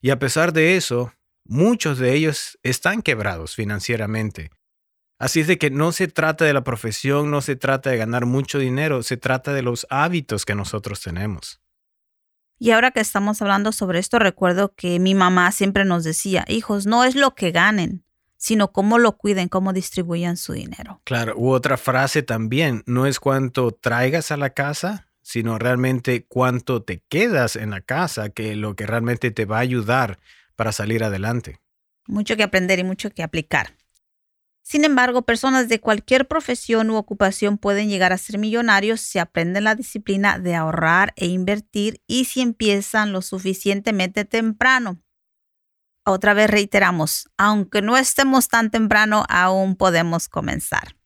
Y 0.00 0.10
a 0.10 0.18
pesar 0.18 0.52
de 0.52 0.76
eso, 0.76 1.12
muchos 1.44 1.98
de 1.98 2.14
ellos 2.14 2.58
están 2.62 3.02
quebrados 3.02 3.54
financieramente. 3.54 4.50
Así 5.22 5.38
es 5.38 5.46
de 5.46 5.56
que 5.56 5.70
no 5.70 5.92
se 5.92 6.08
trata 6.08 6.44
de 6.44 6.52
la 6.52 6.64
profesión, 6.64 7.30
no 7.30 7.42
se 7.42 7.54
trata 7.54 7.90
de 7.90 7.96
ganar 7.96 8.26
mucho 8.26 8.58
dinero, 8.58 9.04
se 9.04 9.16
trata 9.16 9.52
de 9.52 9.62
los 9.62 9.86
hábitos 9.88 10.44
que 10.44 10.56
nosotros 10.56 11.00
tenemos. 11.00 11.60
Y 12.58 12.72
ahora 12.72 12.90
que 12.90 12.98
estamos 12.98 13.40
hablando 13.40 13.70
sobre 13.70 14.00
esto, 14.00 14.18
recuerdo 14.18 14.74
que 14.74 14.98
mi 14.98 15.14
mamá 15.14 15.52
siempre 15.52 15.84
nos 15.84 16.02
decía, 16.02 16.44
hijos, 16.48 16.86
no 16.86 17.04
es 17.04 17.14
lo 17.14 17.36
que 17.36 17.52
ganen, 17.52 18.04
sino 18.36 18.72
cómo 18.72 18.98
lo 18.98 19.16
cuiden, 19.16 19.46
cómo 19.46 19.72
distribuyan 19.72 20.36
su 20.36 20.54
dinero. 20.54 21.00
Claro, 21.04 21.34
u 21.36 21.52
otra 21.52 21.76
frase 21.76 22.24
también, 22.24 22.82
no 22.86 23.06
es 23.06 23.20
cuánto 23.20 23.70
traigas 23.70 24.32
a 24.32 24.36
la 24.36 24.50
casa, 24.50 25.06
sino 25.22 25.56
realmente 25.56 26.26
cuánto 26.26 26.82
te 26.82 27.04
quedas 27.08 27.54
en 27.54 27.70
la 27.70 27.80
casa, 27.80 28.30
que 28.30 28.56
lo 28.56 28.74
que 28.74 28.88
realmente 28.88 29.30
te 29.30 29.44
va 29.44 29.58
a 29.58 29.60
ayudar 29.60 30.18
para 30.56 30.72
salir 30.72 31.04
adelante. 31.04 31.60
Mucho 32.08 32.36
que 32.36 32.42
aprender 32.42 32.80
y 32.80 32.82
mucho 32.82 33.10
que 33.10 33.22
aplicar. 33.22 33.76
Sin 34.62 34.84
embargo, 34.84 35.22
personas 35.22 35.68
de 35.68 35.80
cualquier 35.80 36.28
profesión 36.28 36.88
u 36.90 36.96
ocupación 36.96 37.58
pueden 37.58 37.88
llegar 37.88 38.12
a 38.12 38.18
ser 38.18 38.38
millonarios 38.38 39.00
si 39.00 39.18
aprenden 39.18 39.64
la 39.64 39.74
disciplina 39.74 40.38
de 40.38 40.54
ahorrar 40.54 41.12
e 41.16 41.26
invertir 41.26 42.00
y 42.06 42.26
si 42.26 42.40
empiezan 42.40 43.12
lo 43.12 43.22
suficientemente 43.22 44.24
temprano. 44.24 45.02
Otra 46.04 46.34
vez 46.34 46.48
reiteramos, 46.48 47.28
aunque 47.36 47.82
no 47.82 47.96
estemos 47.96 48.48
tan 48.48 48.70
temprano, 48.70 49.24
aún 49.28 49.76
podemos 49.76 50.28
comenzar. 50.28 50.96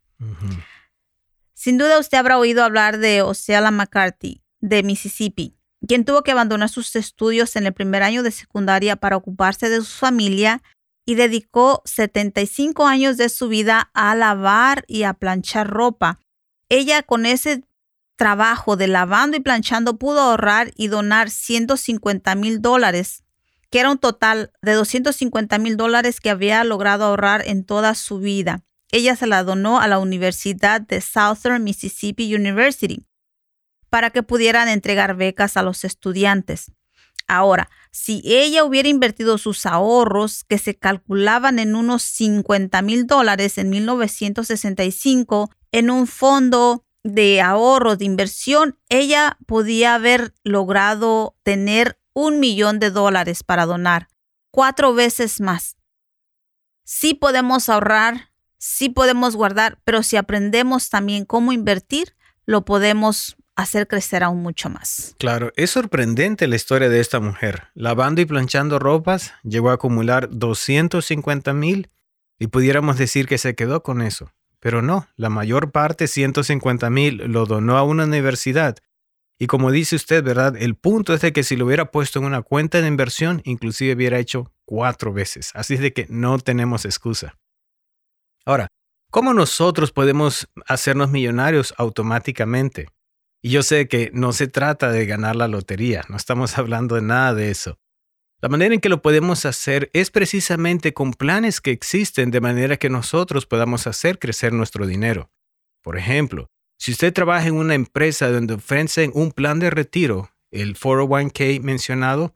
Sin 1.55 1.79
duda 1.79 1.99
usted 1.99 2.19
habrá 2.19 2.39
oído 2.39 2.63
hablar 2.63 2.99
de 2.99 3.23
Oceala 3.23 3.71
McCarthy 3.71 4.43
de 4.61 4.83
Mississippi, 4.83 5.59
quien 5.87 6.05
tuvo 6.05 6.23
que 6.23 6.33
abandonar 6.33 6.69
sus 6.69 6.95
estudios 6.97 7.57
en 7.57 7.67
el 7.67 7.75
primer 7.75 8.03
año 8.03 8.23
de 8.23 8.31
secundaria 8.31 8.97
para 8.97 9.17
ocuparse 9.17 9.69
de 9.69 9.79
su 9.79 9.99
familia 9.99 10.63
y 11.07 11.15
dedicó 11.15 11.83
75 11.85 12.87
años 12.87 13.17
de 13.17 13.29
su 13.29 13.49
vida 13.49 13.91
a 13.95 14.15
lavar 14.17 14.85
y 14.89 15.05
a 15.05 15.15
planchar 15.15 15.69
ropa. 15.69 16.19
Ella 16.69 17.03
con 17.03 17.25
ese 17.25 17.63
trabajo 18.17 18.77
de 18.77 18.89
lavando 18.89 19.37
y 19.37 19.41
planchando 19.41 19.99
pudo 19.99 20.21
ahorrar 20.21 20.73
y 20.77 20.89
donar 20.89 21.31
150 21.31 22.35
mil 22.35 22.61
dólares, 22.61 23.23
que 23.71 23.79
era 23.79 23.91
un 23.91 23.99
total 23.99 24.53
de 24.63 24.73
250 24.73 25.59
mil 25.59 25.77
dólares 25.77 26.21
que 26.21 26.31
había 26.31 26.65
logrado 26.65 27.05
ahorrar 27.05 27.43
en 27.47 27.65
toda 27.65 27.95
su 27.95 28.19
vida. 28.19 28.65
Ella 28.91 29.15
se 29.15 29.27
la 29.27 29.45
donó 29.45 29.81
a 29.81 29.87
la 29.87 29.99
Universidad 29.99 30.81
de 30.81 31.01
Southern 31.01 31.63
Mississippi 31.63 32.35
University 32.35 33.07
para 33.91 34.11
que 34.11 34.23
pudieran 34.23 34.69
entregar 34.69 35.17
becas 35.17 35.57
a 35.57 35.63
los 35.63 35.85
estudiantes. 35.85 36.73
Ahora, 37.29 37.71
si 37.97 38.21
ella 38.27 38.63
hubiera 38.63 38.91
invertido 38.91 39.39
sus 39.39 39.65
ahorros, 39.65 40.45
que 40.45 40.59
se 40.59 40.77
calculaban 40.77 41.59
en 41.59 41.75
unos 41.75 42.03
50 42.03 42.83
mil 42.83 43.07
dólares 43.07 43.57
en 43.57 43.71
1965, 43.71 45.51
en 45.73 45.91
un 45.91 46.07
fondo 46.07 46.85
de 47.03 47.41
ahorros 47.41 47.97
de 47.97 48.05
inversión, 48.05 48.79
ella 48.91 49.39
podía 49.47 49.95
haber 49.95 50.35
logrado 50.45 51.39
tener 51.43 51.99
un 52.13 52.39
millón 52.39 52.81
de 52.81 52.91
dólares 52.91 53.43
para 53.43 53.65
donar, 53.65 54.09
cuatro 54.51 54.93
veces 54.93 55.41
más. 55.41 55.79
Sí 56.85 57.15
podemos 57.15 57.71
ahorrar, 57.71 58.31
sí 58.59 58.91
podemos 58.91 59.37
guardar, 59.37 59.81
pero 59.85 60.03
si 60.03 60.19
aprendemos 60.19 60.91
también 60.91 61.25
cómo 61.25 61.51
invertir, 61.55 62.15
lo 62.45 62.67
podemos 62.67 63.39
hacer 63.57 63.89
crecer 63.89 64.23
aún 64.23 64.43
mucho 64.43 64.69
más. 64.71 65.15
Claro, 65.19 65.53
es 65.57 65.71
sorprendente 65.71 66.47
la 66.47 66.57
historia 66.57 66.89
de 66.89 67.01
esta 67.01 67.21
mujer. 67.21 67.65
Lavando 67.75 68.21
y 68.21 68.27
planchando 68.27 68.79
ropas, 68.79 69.33
llegó 69.43 69.71
a 69.71 69.75
acumular 69.75 70.29
250 70.31 71.53
mil 71.55 71.91
y 72.39 72.49
pudiéramos 72.49 72.99
decir 72.99 73.27
que 73.27 73.39
se 73.39 73.55
quedó 73.55 73.83
con 73.83 74.03
eso. 74.03 74.31
Pero 74.61 74.83
no, 74.83 75.09
la 75.17 75.31
mayor 75.31 75.71
parte, 75.73 76.07
150 76.07 76.91
mil, 76.91 77.17
lo 77.17 77.47
donó 77.47 77.77
a 77.79 77.83
una 77.83 78.05
universidad. 78.05 78.77
Y 79.39 79.49
como 79.49 79.71
dice 79.71 79.97
usted, 79.97 80.23
¿verdad? 80.23 80.57
El 80.57 80.77
punto 80.77 81.13
es 81.15 81.21
de 81.21 81.33
que 81.33 81.43
si 81.43 81.57
lo 81.57 81.67
hubiera 81.67 81.91
puesto 81.91 82.19
en 82.19 82.25
una 82.25 82.43
cuenta 82.43 82.81
de 82.81 82.89
inversión, 82.89 83.43
inclusive 83.45 83.95
hubiera 83.95 84.19
hecho 84.19 84.53
cuatro 84.65 85.13
veces. 85.13 85.51
Así 85.55 85.75
es 85.75 85.81
de 85.81 85.93
que 85.93 86.07
no 86.09 86.39
tenemos 86.39 86.85
excusa. 86.85 87.37
Ahora, 88.45 88.69
¿cómo 89.11 89.35
nosotros 89.35 89.93
podemos 89.93 90.49
hacernos 90.67 91.11
millonarios 91.11 91.75
automáticamente? 91.77 92.89
Y 93.47 93.51
yo 93.51 93.63
sé 93.63 93.87
que 93.87 94.11
no 94.13 94.33
se 94.33 94.49
trata 94.49 94.91
de 94.91 95.07
ganar 95.07 95.37
la 95.37 95.47
lotería, 95.47 96.03
no 96.09 96.17
estamos 96.17 96.59
hablando 96.59 96.97
de 96.97 97.03
nada 97.03 97.33
de 97.33 97.53
eso. 97.53 97.79
La 98.41 98.49
manera 98.49 98.75
en 98.75 98.81
que 98.81 98.89
lo 98.89 99.03
podemos 99.03 99.47
hacer 99.47 99.89
es 99.93 100.11
precisamente 100.11 100.93
con 100.93 101.13
planes 101.13 101.61
que 101.61 101.71
existen 101.71 102.33
de 102.33 102.41
manera 102.41 102.77
que 102.77 102.91
nosotros 102.91 103.47
podamos 103.47 103.87
hacer 103.87 104.19
crecer 104.19 104.53
nuestro 104.53 104.85
dinero. 104.85 105.31
Por 105.81 105.97
ejemplo, 105.97 106.51
si 106.77 106.91
usted 106.91 107.13
trabaja 107.13 107.47
en 107.47 107.55
una 107.55 107.77
empresa 107.77 108.33
donde 108.33 108.55
ofrecen 108.55 109.13
un 109.15 109.31
plan 109.31 109.61
de 109.61 109.71
retiro, 109.71 110.33
el 110.51 110.75
401k 110.75 111.61
mencionado, 111.61 112.35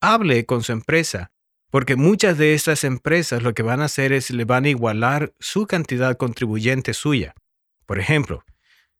hable 0.00 0.44
con 0.44 0.64
su 0.64 0.72
empresa, 0.72 1.30
porque 1.70 1.94
muchas 1.94 2.36
de 2.36 2.54
estas 2.54 2.82
empresas 2.82 3.44
lo 3.44 3.54
que 3.54 3.62
van 3.62 3.80
a 3.80 3.84
hacer 3.84 4.12
es 4.12 4.30
le 4.30 4.44
van 4.44 4.64
a 4.64 4.70
igualar 4.70 5.32
su 5.38 5.68
cantidad 5.68 6.16
contribuyente 6.16 6.94
suya. 6.94 7.36
Por 7.86 8.00
ejemplo, 8.00 8.42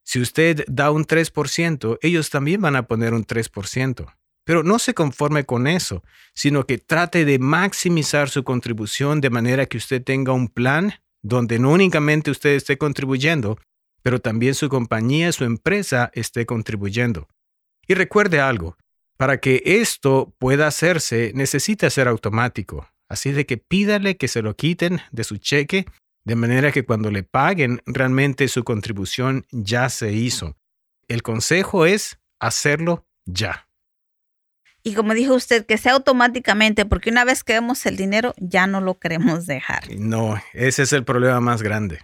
si 0.08 0.20
usted 0.20 0.64
da 0.68 0.90
un 0.90 1.04
3%, 1.04 1.98
ellos 2.00 2.30
también 2.30 2.62
van 2.62 2.76
a 2.76 2.86
poner 2.86 3.12
un 3.12 3.26
3%. 3.26 4.06
Pero 4.42 4.62
no 4.62 4.78
se 4.78 4.94
conforme 4.94 5.44
con 5.44 5.66
eso, 5.66 6.02
sino 6.34 6.64
que 6.64 6.78
trate 6.78 7.26
de 7.26 7.38
maximizar 7.38 8.30
su 8.30 8.42
contribución 8.42 9.20
de 9.20 9.28
manera 9.28 9.66
que 9.66 9.76
usted 9.76 10.02
tenga 10.02 10.32
un 10.32 10.48
plan 10.48 10.94
donde 11.20 11.58
no 11.58 11.72
únicamente 11.72 12.30
usted 12.30 12.54
esté 12.54 12.78
contribuyendo, 12.78 13.58
pero 14.00 14.18
también 14.18 14.54
su 14.54 14.70
compañía, 14.70 15.30
su 15.30 15.44
empresa 15.44 16.10
esté 16.14 16.46
contribuyendo. 16.46 17.28
Y 17.86 17.92
recuerde 17.92 18.40
algo, 18.40 18.78
para 19.18 19.40
que 19.40 19.60
esto 19.62 20.34
pueda 20.38 20.68
hacerse 20.68 21.32
necesita 21.34 21.90
ser 21.90 22.08
automático, 22.08 22.88
así 23.10 23.32
de 23.32 23.44
que 23.44 23.58
pídale 23.58 24.16
que 24.16 24.28
se 24.28 24.40
lo 24.40 24.56
quiten 24.56 25.02
de 25.12 25.24
su 25.24 25.36
cheque, 25.36 25.84
de 26.28 26.36
manera 26.36 26.72
que 26.72 26.84
cuando 26.84 27.10
le 27.10 27.22
paguen 27.22 27.80
realmente 27.86 28.48
su 28.48 28.62
contribución 28.62 29.46
ya 29.50 29.88
se 29.88 30.12
hizo. 30.12 30.58
El 31.08 31.22
consejo 31.22 31.86
es 31.86 32.18
hacerlo 32.38 33.08
ya. 33.24 33.66
Y 34.82 34.92
como 34.92 35.14
dijo 35.14 35.34
usted, 35.34 35.64
que 35.64 35.78
sea 35.78 35.94
automáticamente, 35.94 36.84
porque 36.84 37.08
una 37.08 37.24
vez 37.24 37.44
que 37.44 37.54
vemos 37.54 37.86
el 37.86 37.96
dinero, 37.96 38.34
ya 38.36 38.66
no 38.66 38.82
lo 38.82 38.98
queremos 38.98 39.46
dejar. 39.46 39.84
No, 39.98 40.38
ese 40.52 40.82
es 40.82 40.92
el 40.92 41.02
problema 41.02 41.40
más 41.40 41.62
grande. 41.62 42.00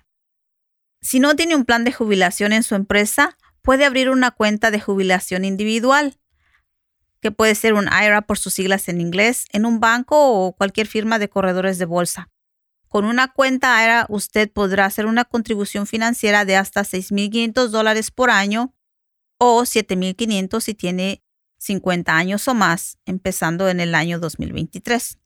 Si 1.02 1.20
no 1.20 1.36
tiene 1.36 1.54
un 1.54 1.66
plan 1.66 1.84
de 1.84 1.92
jubilación 1.92 2.54
en 2.54 2.62
su 2.62 2.74
empresa, 2.76 3.36
puede 3.60 3.84
abrir 3.84 4.08
una 4.08 4.30
cuenta 4.30 4.70
de 4.70 4.80
jubilación 4.80 5.44
individual, 5.44 6.18
que 7.20 7.30
puede 7.30 7.54
ser 7.54 7.74
un 7.74 7.88
IRA 7.88 8.22
por 8.22 8.38
sus 8.38 8.54
siglas 8.54 8.88
en 8.88 9.02
inglés, 9.02 9.44
en 9.52 9.66
un 9.66 9.80
banco 9.80 10.16
o 10.16 10.56
cualquier 10.56 10.86
firma 10.86 11.18
de 11.18 11.28
corredores 11.28 11.78
de 11.78 11.84
bolsa. 11.84 12.30
Con 12.94 13.06
una 13.06 13.26
cuenta 13.26 13.82
IRA, 13.82 14.06
usted 14.08 14.52
podrá 14.52 14.84
hacer 14.84 15.06
una 15.06 15.24
contribución 15.24 15.84
financiera 15.84 16.44
de 16.44 16.54
hasta 16.54 16.82
6.500 16.82 17.66
dólares 17.66 18.12
por 18.12 18.30
año 18.30 18.72
o 19.36 19.62
7.500 19.62 20.60
si 20.60 20.74
tiene 20.74 21.24
50 21.58 22.16
años 22.16 22.46
o 22.46 22.54
más, 22.54 22.98
empezando 23.04 23.68
en 23.68 23.80
el 23.80 23.96
año 23.96 24.20
2023. 24.20 25.18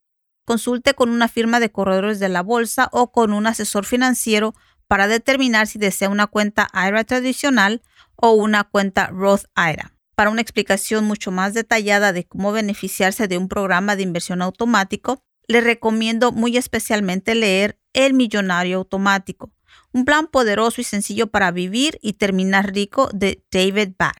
Consulte 0.46 0.94
con 0.94 1.10
una 1.10 1.28
firma 1.28 1.60
de 1.60 1.70
corredores 1.70 2.18
de 2.20 2.30
la 2.30 2.40
bolsa 2.40 2.88
o 2.90 3.12
con 3.12 3.34
un 3.34 3.46
asesor 3.46 3.84
financiero 3.84 4.54
para 4.86 5.06
determinar 5.06 5.66
si 5.66 5.78
desea 5.78 6.08
una 6.08 6.26
cuenta 6.26 6.70
IRA 6.72 7.04
tradicional 7.04 7.82
o 8.16 8.30
una 8.30 8.64
cuenta 8.64 9.08
Roth 9.08 9.44
IRA. 9.54 9.92
Para 10.14 10.30
una 10.30 10.40
explicación 10.40 11.04
mucho 11.04 11.32
más 11.32 11.52
detallada 11.52 12.14
de 12.14 12.24
cómo 12.24 12.50
beneficiarse 12.50 13.28
de 13.28 13.36
un 13.36 13.46
programa 13.46 13.94
de 13.94 14.04
inversión 14.04 14.40
automático, 14.40 15.22
le 15.48 15.60
recomiendo 15.60 16.30
muy 16.30 16.56
especialmente 16.56 17.34
leer 17.34 17.80
El 17.94 18.14
Millonario 18.14 18.78
Automático, 18.78 19.50
un 19.92 20.04
plan 20.04 20.28
poderoso 20.28 20.80
y 20.80 20.84
sencillo 20.84 21.28
para 21.28 21.50
vivir 21.50 21.98
y 22.02 22.12
terminar 22.12 22.72
rico 22.72 23.08
de 23.12 23.44
David 23.50 23.94
Back. 23.98 24.18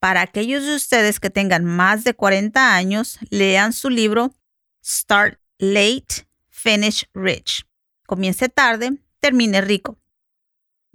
Para 0.00 0.22
aquellos 0.22 0.64
de 0.64 0.74
ustedes 0.74 1.20
que 1.20 1.28
tengan 1.28 1.64
más 1.64 2.04
de 2.04 2.14
40 2.14 2.74
años, 2.74 3.18
lean 3.28 3.74
su 3.74 3.90
libro 3.90 4.34
Start 4.82 5.38
Late, 5.58 6.26
Finish 6.48 7.06
Rich. 7.12 7.66
Comience 8.06 8.48
tarde, 8.48 8.98
termine 9.20 9.60
rico. 9.60 9.98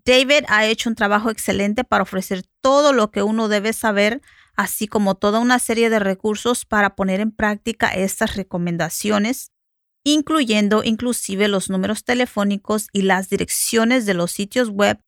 David 0.03 0.45
ha 0.47 0.65
hecho 0.65 0.89
un 0.89 0.95
trabajo 0.95 1.29
excelente 1.29 1.83
para 1.83 2.03
ofrecer 2.03 2.43
todo 2.61 2.93
lo 2.93 3.11
que 3.11 3.21
uno 3.23 3.47
debe 3.47 3.73
saber, 3.73 4.21
así 4.55 4.87
como 4.87 5.15
toda 5.15 5.39
una 5.39 5.59
serie 5.59 5.89
de 5.89 5.99
recursos 5.99 6.65
para 6.65 6.95
poner 6.95 7.19
en 7.19 7.31
práctica 7.31 7.87
estas 7.89 8.35
recomendaciones, 8.35 9.51
incluyendo 10.03 10.83
inclusive 10.83 11.47
los 11.47 11.69
números 11.69 12.03
telefónicos 12.03 12.87
y 12.91 13.01
las 13.01 13.29
direcciones 13.29 14.05
de 14.05 14.13
los 14.13 14.31
sitios 14.31 14.69
web 14.69 14.99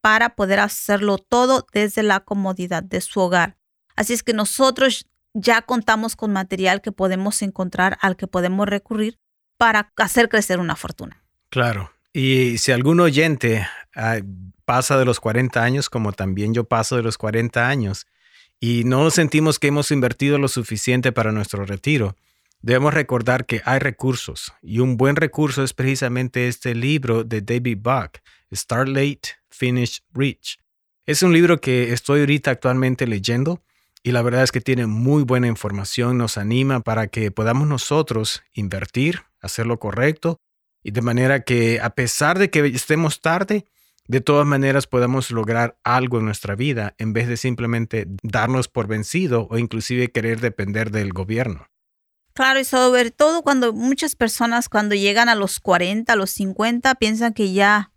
para 0.00 0.34
poder 0.34 0.60
hacerlo 0.60 1.18
todo 1.18 1.66
desde 1.72 2.02
la 2.02 2.20
comodidad 2.20 2.82
de 2.82 3.00
su 3.00 3.20
hogar. 3.20 3.56
Así 3.96 4.12
es 4.12 4.22
que 4.22 4.32
nosotros 4.32 5.06
ya 5.34 5.62
contamos 5.62 6.16
con 6.16 6.32
material 6.32 6.80
que 6.80 6.92
podemos 6.92 7.42
encontrar, 7.42 7.98
al 8.00 8.16
que 8.16 8.26
podemos 8.26 8.68
recurrir 8.68 9.18
para 9.58 9.92
hacer 9.96 10.28
crecer 10.28 10.58
una 10.58 10.74
fortuna. 10.76 11.22
Claro. 11.50 11.92
Y 12.12 12.58
si 12.58 12.72
algún 12.72 12.98
oyente 13.00 13.66
ah, 13.94 14.18
pasa 14.64 14.98
de 14.98 15.04
los 15.04 15.20
40 15.20 15.62
años, 15.62 15.90
como 15.90 16.12
también 16.12 16.54
yo 16.54 16.64
paso 16.64 16.96
de 16.96 17.02
los 17.02 17.18
40 17.18 17.68
años, 17.68 18.06
y 18.60 18.84
no 18.84 19.10
sentimos 19.10 19.58
que 19.58 19.68
hemos 19.68 19.90
invertido 19.90 20.38
lo 20.38 20.48
suficiente 20.48 21.12
para 21.12 21.32
nuestro 21.32 21.64
retiro, 21.64 22.14
debemos 22.60 22.92
recordar 22.92 23.46
que 23.46 23.62
hay 23.64 23.78
recursos. 23.78 24.52
Y 24.62 24.80
un 24.80 24.98
buen 24.98 25.16
recurso 25.16 25.64
es 25.64 25.72
precisamente 25.72 26.46
este 26.46 26.74
libro 26.74 27.24
de 27.24 27.40
David 27.40 27.78
Buck, 27.80 28.18
Start 28.52 28.88
Late, 28.88 29.30
Finish 29.48 30.02
Rich. 30.12 30.58
Es 31.06 31.22
un 31.22 31.32
libro 31.32 31.60
que 31.60 31.92
estoy 31.92 32.20
ahorita 32.20 32.50
actualmente 32.50 33.06
leyendo 33.06 33.62
y 34.02 34.12
la 34.12 34.22
verdad 34.22 34.44
es 34.44 34.52
que 34.52 34.60
tiene 34.60 34.86
muy 34.86 35.22
buena 35.22 35.46
información, 35.46 36.18
nos 36.18 36.36
anima 36.36 36.80
para 36.80 37.08
que 37.08 37.30
podamos 37.30 37.66
nosotros 37.66 38.42
invertir, 38.52 39.22
hacer 39.40 39.66
lo 39.66 39.78
correcto 39.78 40.38
y 40.82 40.90
de 40.90 41.02
manera 41.02 41.40
que 41.40 41.80
a 41.80 41.90
pesar 41.90 42.38
de 42.38 42.50
que 42.50 42.66
estemos 42.66 43.20
tarde, 43.20 43.64
de 44.10 44.20
todas 44.20 44.44
maneras 44.44 44.88
podamos 44.88 45.30
lograr 45.30 45.78
algo 45.84 46.18
en 46.18 46.24
nuestra 46.24 46.56
vida 46.56 46.96
en 46.98 47.12
vez 47.12 47.28
de 47.28 47.36
simplemente 47.36 48.08
darnos 48.24 48.66
por 48.66 48.88
vencido 48.88 49.46
o 49.48 49.56
inclusive 49.56 50.10
querer 50.10 50.40
depender 50.40 50.90
del 50.90 51.12
gobierno. 51.12 51.68
Claro, 52.32 52.58
y 52.58 52.64
sobre 52.64 53.12
todo 53.12 53.42
cuando 53.42 53.72
muchas 53.72 54.16
personas 54.16 54.68
cuando 54.68 54.96
llegan 54.96 55.28
a 55.28 55.36
los 55.36 55.60
40, 55.60 56.12
a 56.12 56.16
los 56.16 56.30
50, 56.30 56.96
piensan 56.96 57.34
que 57.34 57.52
ya 57.52 57.92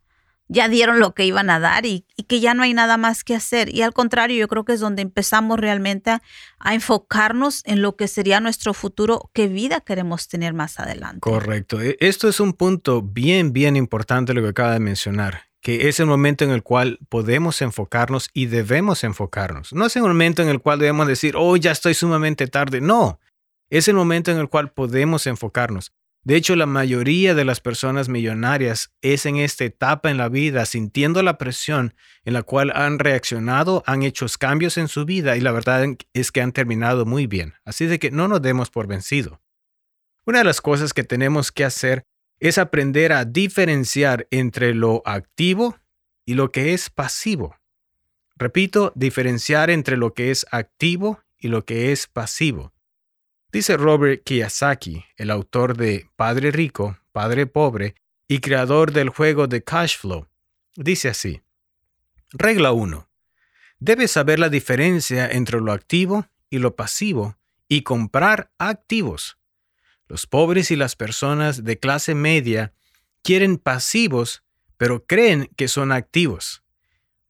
ya 0.50 0.68
dieron 0.68 1.00
lo 1.00 1.16
que 1.16 1.26
iban 1.26 1.50
a 1.50 1.60
dar 1.60 1.88
y, 1.88 2.06
que 2.28 2.40
ya 2.40 2.54
no 2.54 2.62
hay 2.62 2.76
nada 2.76 2.98
más 2.98 3.24
que 3.24 3.34
hacer. 3.34 3.74
Y 3.74 3.82
al 3.82 3.94
contrario, 3.94 4.38
yo 4.38 4.48
creo 4.48 4.66
que 4.66 4.74
es 4.74 4.80
donde 4.80 5.02
empezamos 5.02 5.58
realmente 5.58 6.12
a, 6.60 6.74
enfocarnos 6.76 7.64
en 7.66 7.82
lo 7.82 7.96
que 7.96 8.08
sería 8.08 8.40
nuestro 8.40 8.76
futuro, 8.76 9.32
qué 9.34 9.48
vida 9.48 9.82
queremos 9.82 10.28
tener 10.28 10.54
más 10.54 10.80
adelante. 10.80 11.22
Correcto. 11.22 11.82
E, 11.82 11.98
esto 12.02 12.28
es 12.28 12.40
un 12.40 12.54
punto 12.54 13.02
bien, 13.02 13.52
bien 13.52 13.76
importante 13.76 14.36
lo 14.36 14.44
que 14.44 14.50
acaba 14.50 14.74
de 14.74 14.80
mencionar 14.80 15.53
que 15.64 15.88
es 15.88 16.02
el 16.02 16.08
momento 16.08 16.44
en 16.44 16.52
el 16.52 16.62
cual 16.62 17.00
podemos 17.08 17.62
enfocarnos 17.62 18.30
y 18.34 18.48
debemos 18.48 19.06
enfocarnos. 19.06 19.72
No 19.72 19.86
es 19.86 19.96
el 19.96 20.04
momento 20.04 20.44
en 20.44 20.50
el 20.50 20.60
cual 20.60 20.78
debemos 20.78 21.08
decir, 21.08 21.36
oh, 21.38 21.56
ya 21.56 21.72
estoy 21.72 21.94
sumamente 21.94 22.48
tarde. 22.48 22.82
No, 22.82 23.22
es 23.70 23.88
el 23.88 23.96
momento 23.96 24.30
en 24.30 24.40
el 24.40 24.50
cual 24.50 24.74
podemos 24.74 25.26
enfocarnos. 25.26 25.94
De 26.26 26.36
hecho, 26.36 26.58
la 26.58 26.66
mayoría 26.66 27.34
de 27.34 27.46
las 27.46 27.62
personas 27.62 28.10
millonarias 28.10 28.92
es 29.02 29.26
en 29.26 29.38
esta 29.38 29.64
etapa 29.64 30.12
en 30.12 30.18
la 30.18 30.28
vida, 30.28 30.66
sintiendo 30.66 31.24
la 31.24 31.38
presión 31.38 31.96
en 32.26 32.34
la 32.34 32.44
cual 32.44 32.72
han 32.76 33.00
reaccionado, 33.00 33.84
han 33.86 34.04
hecho 34.04 34.26
cambios 34.38 34.78
en 34.78 34.90
su 34.90 35.06
vida 35.06 35.38
y 35.38 35.42
la 35.42 35.54
verdad 35.54 35.86
es 36.14 36.32
que 36.34 36.42
han 36.42 36.52
terminado 36.52 37.06
muy 37.06 37.26
bien. 37.26 37.54
Así 37.64 37.86
de 37.86 38.00
que 38.00 38.12
no 38.12 38.28
nos 38.28 38.42
demos 38.42 38.70
por 38.70 38.88
vencido. 38.88 39.42
Una 40.26 40.40
de 40.40 40.46
las 40.46 40.60
cosas 40.60 40.94
que 40.94 41.04
tenemos 41.06 41.54
que 41.54 41.64
hacer 41.64 42.06
es 42.40 42.58
aprender 42.58 43.14
a 43.14 43.26
diferenciar 43.26 44.28
entre 44.32 44.74
lo 44.74 45.02
activo 45.06 45.78
y 46.26 46.34
lo 46.34 46.52
que 46.52 46.74
es 46.74 46.90
pasivo. 46.90 47.56
Repito, 48.36 48.92
diferenciar 48.96 49.70
entre 49.70 49.98
lo 49.98 50.14
que 50.14 50.32
es 50.32 50.46
activo 50.52 51.22
y 51.38 51.48
lo 51.48 51.66
que 51.66 51.92
es 51.92 52.08
pasivo. 52.08 52.74
Dice 53.52 53.78
Robert 53.78 54.24
Kiyosaki, 54.24 55.06
el 55.16 55.30
autor 55.30 55.78
de 55.78 56.10
Padre 56.16 56.52
Rico, 56.52 56.98
Padre 57.12 57.46
Pobre 57.46 57.96
y 58.28 58.40
creador 58.40 58.92
del 58.92 59.10
juego 59.10 59.48
de 59.48 59.64
Cash 59.64 60.00
Flow. 60.00 60.28
Dice 60.76 61.10
así. 61.10 61.42
Regla 62.32 62.72
1. 62.72 63.08
Debes 63.80 64.12
saber 64.12 64.40
la 64.40 64.50
diferencia 64.50 65.30
entre 65.30 65.62
lo 65.62 65.72
activo 65.72 66.26
y 66.50 66.58
lo 66.58 66.76
pasivo 66.76 67.38
y 67.68 67.84
comprar 67.84 68.52
activos. 68.58 69.38
Los 70.14 70.28
pobres 70.28 70.70
y 70.70 70.76
las 70.76 70.96
personas 70.96 71.64
de 71.64 71.80
clase 71.80 72.14
media 72.14 72.72
quieren 73.24 73.58
pasivos, 73.58 74.44
pero 74.78 75.08
creen 75.08 75.50
que 75.56 75.68
son 75.68 75.92
activos. 75.92 76.62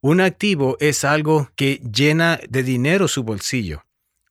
Un 0.02 0.20
activo 0.20 0.76
es 0.82 1.06
algo 1.06 1.50
que 1.56 1.80
llena 1.90 2.42
de 2.50 2.62
dinero 2.62 3.08
su 3.08 3.24
bolsillo. 3.24 3.86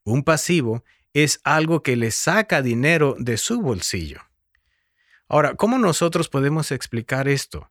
Un 0.05 0.23
pasivo 0.23 0.85
es 1.15 1.41
algo 1.45 1.83
que 1.83 1.97
le 1.97 2.11
saca 2.11 2.61
dinero 2.61 3.17
de 3.19 3.39
su 3.39 3.63
bolsillo. 3.63 4.21
Ahora, 5.29 5.55
¿cómo 5.55 5.79
nosotros 5.79 6.29
podemos 6.29 6.73
explicar 6.73 7.29
esto? 7.29 7.71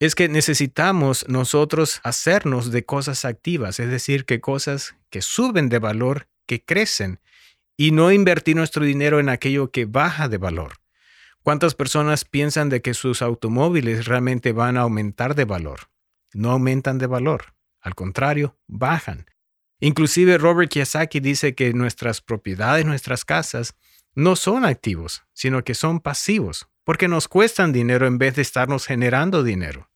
Es 0.00 0.14
que 0.14 0.28
necesitamos 0.28 1.24
nosotros 1.28 2.02
hacernos 2.04 2.72
de 2.72 2.84
cosas 2.84 3.24
activas, 3.24 3.80
es 3.80 3.88
decir, 3.88 4.26
que 4.26 4.42
cosas 4.42 4.96
que 5.08 5.22
suben 5.22 5.70
de 5.70 5.78
valor, 5.78 6.28
que 6.44 6.62
crecen, 6.62 7.20
y 7.80 7.92
no 7.92 8.10
invertir 8.10 8.56
nuestro 8.56 8.84
dinero 8.84 9.20
en 9.20 9.28
aquello 9.28 9.70
que 9.70 9.86
baja 9.86 10.28
de 10.28 10.36
valor. 10.36 10.74
¿Cuántas 11.44 11.76
personas 11.76 12.24
piensan 12.24 12.68
de 12.68 12.82
que 12.82 12.92
sus 12.92 13.22
automóviles 13.22 14.06
realmente 14.06 14.52
van 14.52 14.76
a 14.76 14.80
aumentar 14.80 15.36
de 15.36 15.44
valor? 15.44 15.88
No 16.34 16.50
aumentan 16.50 16.98
de 16.98 17.06
valor, 17.06 17.54
al 17.80 17.94
contrario, 17.94 18.58
bajan. 18.66 19.26
Inclusive 19.78 20.38
Robert 20.38 20.72
Kiyosaki 20.72 21.20
dice 21.20 21.54
que 21.54 21.72
nuestras 21.72 22.20
propiedades, 22.20 22.84
nuestras 22.84 23.24
casas, 23.24 23.76
no 24.12 24.34
son 24.34 24.64
activos, 24.64 25.22
sino 25.32 25.62
que 25.62 25.74
son 25.74 26.00
pasivos, 26.00 26.66
porque 26.82 27.06
nos 27.06 27.28
cuestan 27.28 27.72
dinero 27.72 28.08
en 28.08 28.18
vez 28.18 28.34
de 28.34 28.42
estarnos 28.42 28.86
generando 28.86 29.44
dinero. 29.44 29.88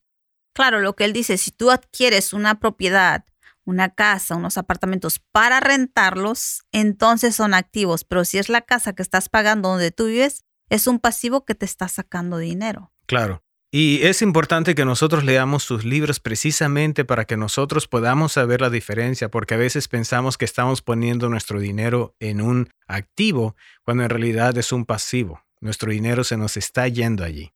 Claro, 0.54 0.80
lo 0.80 0.94
que 0.94 1.04
él 1.04 1.12
dice, 1.12 1.36
si 1.36 1.50
tú 1.50 1.72
adquieres 1.72 2.32
una 2.32 2.60
propiedad, 2.60 3.24
una 3.64 3.94
casa, 3.94 4.36
unos 4.36 4.58
apartamentos 4.58 5.20
para 5.32 5.60
rentarlos, 5.60 6.62
entonces 6.72 7.34
son 7.34 7.54
activos, 7.54 8.04
pero 8.04 8.24
si 8.24 8.38
es 8.38 8.48
la 8.48 8.62
casa 8.62 8.92
que 8.92 9.02
estás 9.02 9.28
pagando 9.28 9.70
donde 9.70 9.90
tú 9.90 10.06
vives, 10.06 10.44
es 10.68 10.86
un 10.86 10.98
pasivo 10.98 11.44
que 11.44 11.54
te 11.54 11.66
está 11.66 11.88
sacando 11.88 12.38
dinero. 12.38 12.92
Claro. 13.06 13.42
Y 13.74 14.02
es 14.02 14.20
importante 14.20 14.74
que 14.74 14.84
nosotros 14.84 15.24
leamos 15.24 15.62
sus 15.62 15.82
libros 15.82 16.20
precisamente 16.20 17.06
para 17.06 17.24
que 17.24 17.38
nosotros 17.38 17.88
podamos 17.88 18.32
saber 18.32 18.60
la 18.60 18.68
diferencia, 18.68 19.30
porque 19.30 19.54
a 19.54 19.56
veces 19.56 19.88
pensamos 19.88 20.36
que 20.36 20.44
estamos 20.44 20.82
poniendo 20.82 21.30
nuestro 21.30 21.58
dinero 21.58 22.14
en 22.20 22.42
un 22.42 22.68
activo, 22.86 23.56
cuando 23.82 24.02
en 24.02 24.10
realidad 24.10 24.58
es 24.58 24.72
un 24.72 24.84
pasivo. 24.84 25.42
Nuestro 25.60 25.90
dinero 25.90 26.22
se 26.22 26.36
nos 26.36 26.58
está 26.58 26.86
yendo 26.88 27.24
allí. 27.24 27.54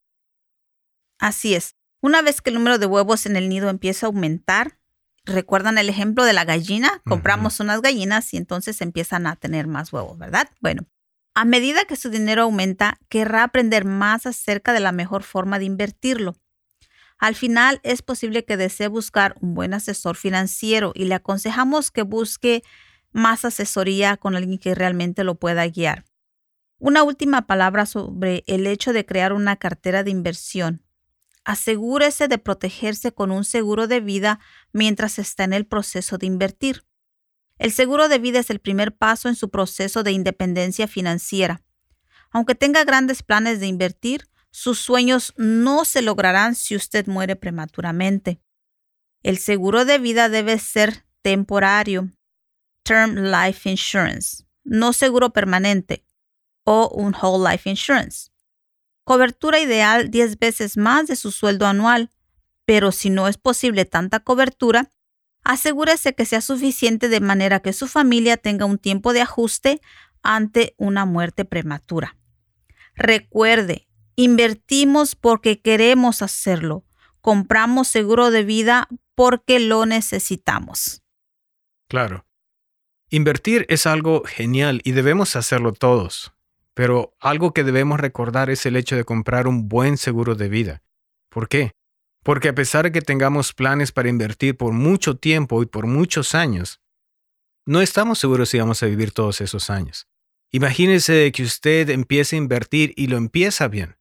Así 1.19 1.55
es. 1.55 1.77
Una 2.01 2.23
vez 2.23 2.41
que 2.41 2.49
el 2.49 2.57
número 2.57 2.79
de 2.79 2.87
huevos 2.87 3.27
en 3.27 3.37
el 3.37 3.51
nido 3.51 3.69
empieza 3.69 4.07
a 4.07 4.09
aumentar, 4.09 4.79
¿recuerdan 5.27 5.79
el 5.79 5.89
ejemplo 5.89 6.25
de 6.25 6.33
la 6.33 6.45
gallina? 6.45 7.03
Compramos 7.05 7.61
unas 7.61 7.83
gallinas 7.83 8.33
y 8.33 8.39
entonces 8.39 8.81
empiezan 8.81 9.27
a 9.27 9.37
tener 9.37 9.67
más 9.67 9.93
huevos, 9.93 10.17
¿verdad? 10.17 10.49
Bueno, 10.61 10.87
a 11.35 11.45
medida 11.45 11.85
que 11.85 11.97
su 11.97 12.09
dinero 12.09 12.43
aumenta, 12.43 12.99
querrá 13.11 13.43
aprender 13.43 13.85
más 13.85 14.25
acerca 14.25 14.73
de 14.73 14.81
la 14.81 14.93
mejor 14.93 15.23
forma 15.23 15.59
de 15.59 15.67
invertirlo. 15.67 16.35
Al 17.19 17.35
final 17.35 17.81
es 17.83 18.03
posible 18.03 18.45
que 18.45 18.57
desee 18.57 18.89
buscar 18.89 19.35
un 19.41 19.55
buen 19.55 19.75
asesor 19.75 20.17
financiero 20.17 20.93
y 20.95 21.05
le 21.05 21.15
aconsejamos 21.15 21.91
que 21.91 22.03
busque 22.03 22.63
más 23.13 23.45
asesoría 23.45 24.17
con 24.17 24.37
alguien 24.37 24.59
que 24.59 24.75
realmente 24.75 25.25
lo 25.25 25.35
pueda 25.37 25.67
guiar. 25.67 26.05
Una 26.79 27.03
última 27.03 27.47
palabra 27.47 27.87
sobre 27.87 28.45
el 28.47 28.67
hecho 28.67 28.93
de 28.93 29.07
crear 29.07 29.33
una 29.33 29.57
cartera 29.57 30.05
de 30.05 30.11
inversión. 30.11 30.83
Asegúrese 31.47 32.27
de 32.27 32.39
protegerse 32.39 33.13
con 33.13 33.31
un 33.31 33.45
seguro 33.45 33.87
de 33.87 34.01
vida 34.01 34.41
mientras 34.73 35.21
está 35.21 35.45
en 35.45 35.53
el 35.53 35.65
proceso 35.65 36.19
de 36.19 36.27
invertir. 36.27 36.85
El 37.57 37.71
seguro 37.71 38.09
de 38.09 38.19
vida 38.19 38.41
es 38.41 38.51
el 38.51 38.59
primer 38.59 38.97
paso 38.97 39.29
en 39.29 39.37
su 39.37 39.49
proceso 39.49 40.03
de 40.03 40.11
independencia 40.11 40.89
financiera. 40.89 41.63
Aunque 42.33 42.57
tenga 42.57 42.83
grandes 42.83 43.23
planes 43.23 43.61
de 43.61 43.69
invertir, 43.69 44.29
sus 44.51 44.81
sueños 44.81 45.35
no 45.37 45.85
se 45.85 46.03
lograrán 46.03 46.57
si 46.57 46.75
usted 46.75 47.07
muere 47.07 47.37
prematuramente. 47.37 48.41
El 49.23 49.39
seguro 49.39 49.85
de 49.85 50.01
vida 50.01 50.29
debe 50.29 50.59
ser 50.59 51.07
temporario, 51.23 52.11
Term 52.83 53.19
Life 53.19 53.71
Insurance, 53.71 54.45
no 54.65 54.93
seguro 54.93 55.33
permanente 55.33 56.05
o 56.65 56.89
un 56.89 57.15
Whole 57.15 57.49
Life 57.49 57.71
Insurance. 57.71 58.31
Cobertura 59.07 59.61
ideal 59.61 60.11
10 60.11 60.41
veces 60.41 60.77
más 60.77 61.07
de 61.07 61.15
su 61.15 61.31
sueldo 61.31 61.65
anual, 61.69 62.11
pero 62.65 62.91
si 62.91 63.09
no 63.09 63.29
es 63.29 63.39
posible 63.39 63.85
tanta 63.85 64.19
cobertura, 64.19 64.91
asegúrese 65.45 66.17
que 66.17 66.25
sea 66.25 66.41
suficiente 66.41 67.09
de 67.09 67.21
manera 67.21 67.61
que 67.61 67.73
su 67.73 67.87
familia 67.87 68.37
tenga 68.37 68.65
un 68.65 68.79
tiempo 68.79 69.13
de 69.13 69.21
ajuste 69.21 69.81
ante 70.25 70.75
una 70.77 71.05
muerte 71.05 71.45
prematura. 71.45 72.17
Recuerde, 72.97 73.87
invertimos 74.17 75.15
porque 75.15 75.61
queremos 75.61 76.21
hacerlo. 76.21 76.85
Compramos 77.21 77.87
seguro 77.87 78.33
de 78.33 78.43
vida 78.43 78.89
porque 79.15 79.61
lo 79.61 79.87
necesitamos. 79.87 81.05
Claro. 81.87 82.27
Invertir 83.09 83.67
es 83.69 83.87
algo 83.87 84.25
genial 84.25 84.81
y 84.83 84.91
debemos 84.91 85.37
hacerlo 85.37 85.73
todos. 85.73 86.33
Pero 86.77 87.17
algo 87.21 87.55
que 87.55 87.65
debemos 87.65 87.99
recordar 87.99 88.51
es 88.51 88.67
el 88.67 88.77
hecho 88.77 88.97
de 88.97 89.05
comprar 89.05 89.49
un 89.49 89.67
buen 89.67 89.97
seguro 89.97 90.35
de 90.35 90.51
vida. 90.51 90.83
¿Por 91.31 91.49
qué? 91.49 91.73
Porque 92.23 92.51
a 92.51 92.55
pesar 92.55 92.85
de 92.85 92.93
que 92.93 93.01
tengamos 93.01 93.55
planes 93.55 93.93
para 93.93 94.11
invertir 94.11 94.59
por 94.59 94.75
mucho 94.75 95.17
tiempo 95.17 95.63
y 95.63 95.67
por 95.67 95.87
muchos 95.87 96.35
años, 96.35 96.83
no 97.65 97.81
estamos 97.81 98.19
seguros 98.19 98.51
si 98.51 98.59
vamos 98.59 98.83
a 98.83 98.87
vivir 98.87 99.13
todos 99.13 99.41
esos 99.41 99.71
años. 99.71 100.07
Imagínese 100.51 101.33
que 101.33 101.45
usted 101.45 101.89
empiece 101.89 102.37
a 102.37 102.41
invertir 102.41 102.93
y 102.95 103.07
lo 103.07 103.17
empieza 103.17 103.69
bien, 103.69 103.97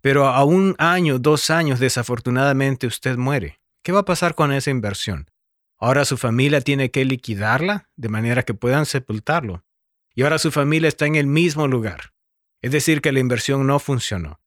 pero 0.00 0.26
a 0.26 0.42
un 0.42 0.74
año, 0.78 1.20
dos 1.20 1.48
años, 1.48 1.78
desafortunadamente 1.78 2.88
usted 2.88 3.16
muere. 3.16 3.60
¿Qué 3.84 3.92
va 3.92 4.00
a 4.00 4.04
pasar 4.04 4.34
con 4.34 4.50
esa 4.50 4.72
inversión? 4.72 5.30
Ahora 5.78 6.04
su 6.04 6.16
familia 6.16 6.60
tiene 6.60 6.90
que 6.90 7.04
liquidarla 7.04 7.88
de 7.94 8.08
manera 8.08 8.42
que 8.42 8.52
puedan 8.52 8.84
sepultarlo. 8.84 9.64
Y 10.12 10.22
ahora 10.22 10.40
su 10.40 10.50
familia 10.50 10.88
está 10.88 11.06
en 11.06 11.14
el 11.14 11.28
mismo 11.28 11.68
lugar. 11.68 12.15
Es 12.62 12.72
decir, 12.72 13.00
que 13.00 13.12
la 13.12 13.20
inversión 13.20 13.66
no 13.66 13.78
funcionó. 13.78 14.40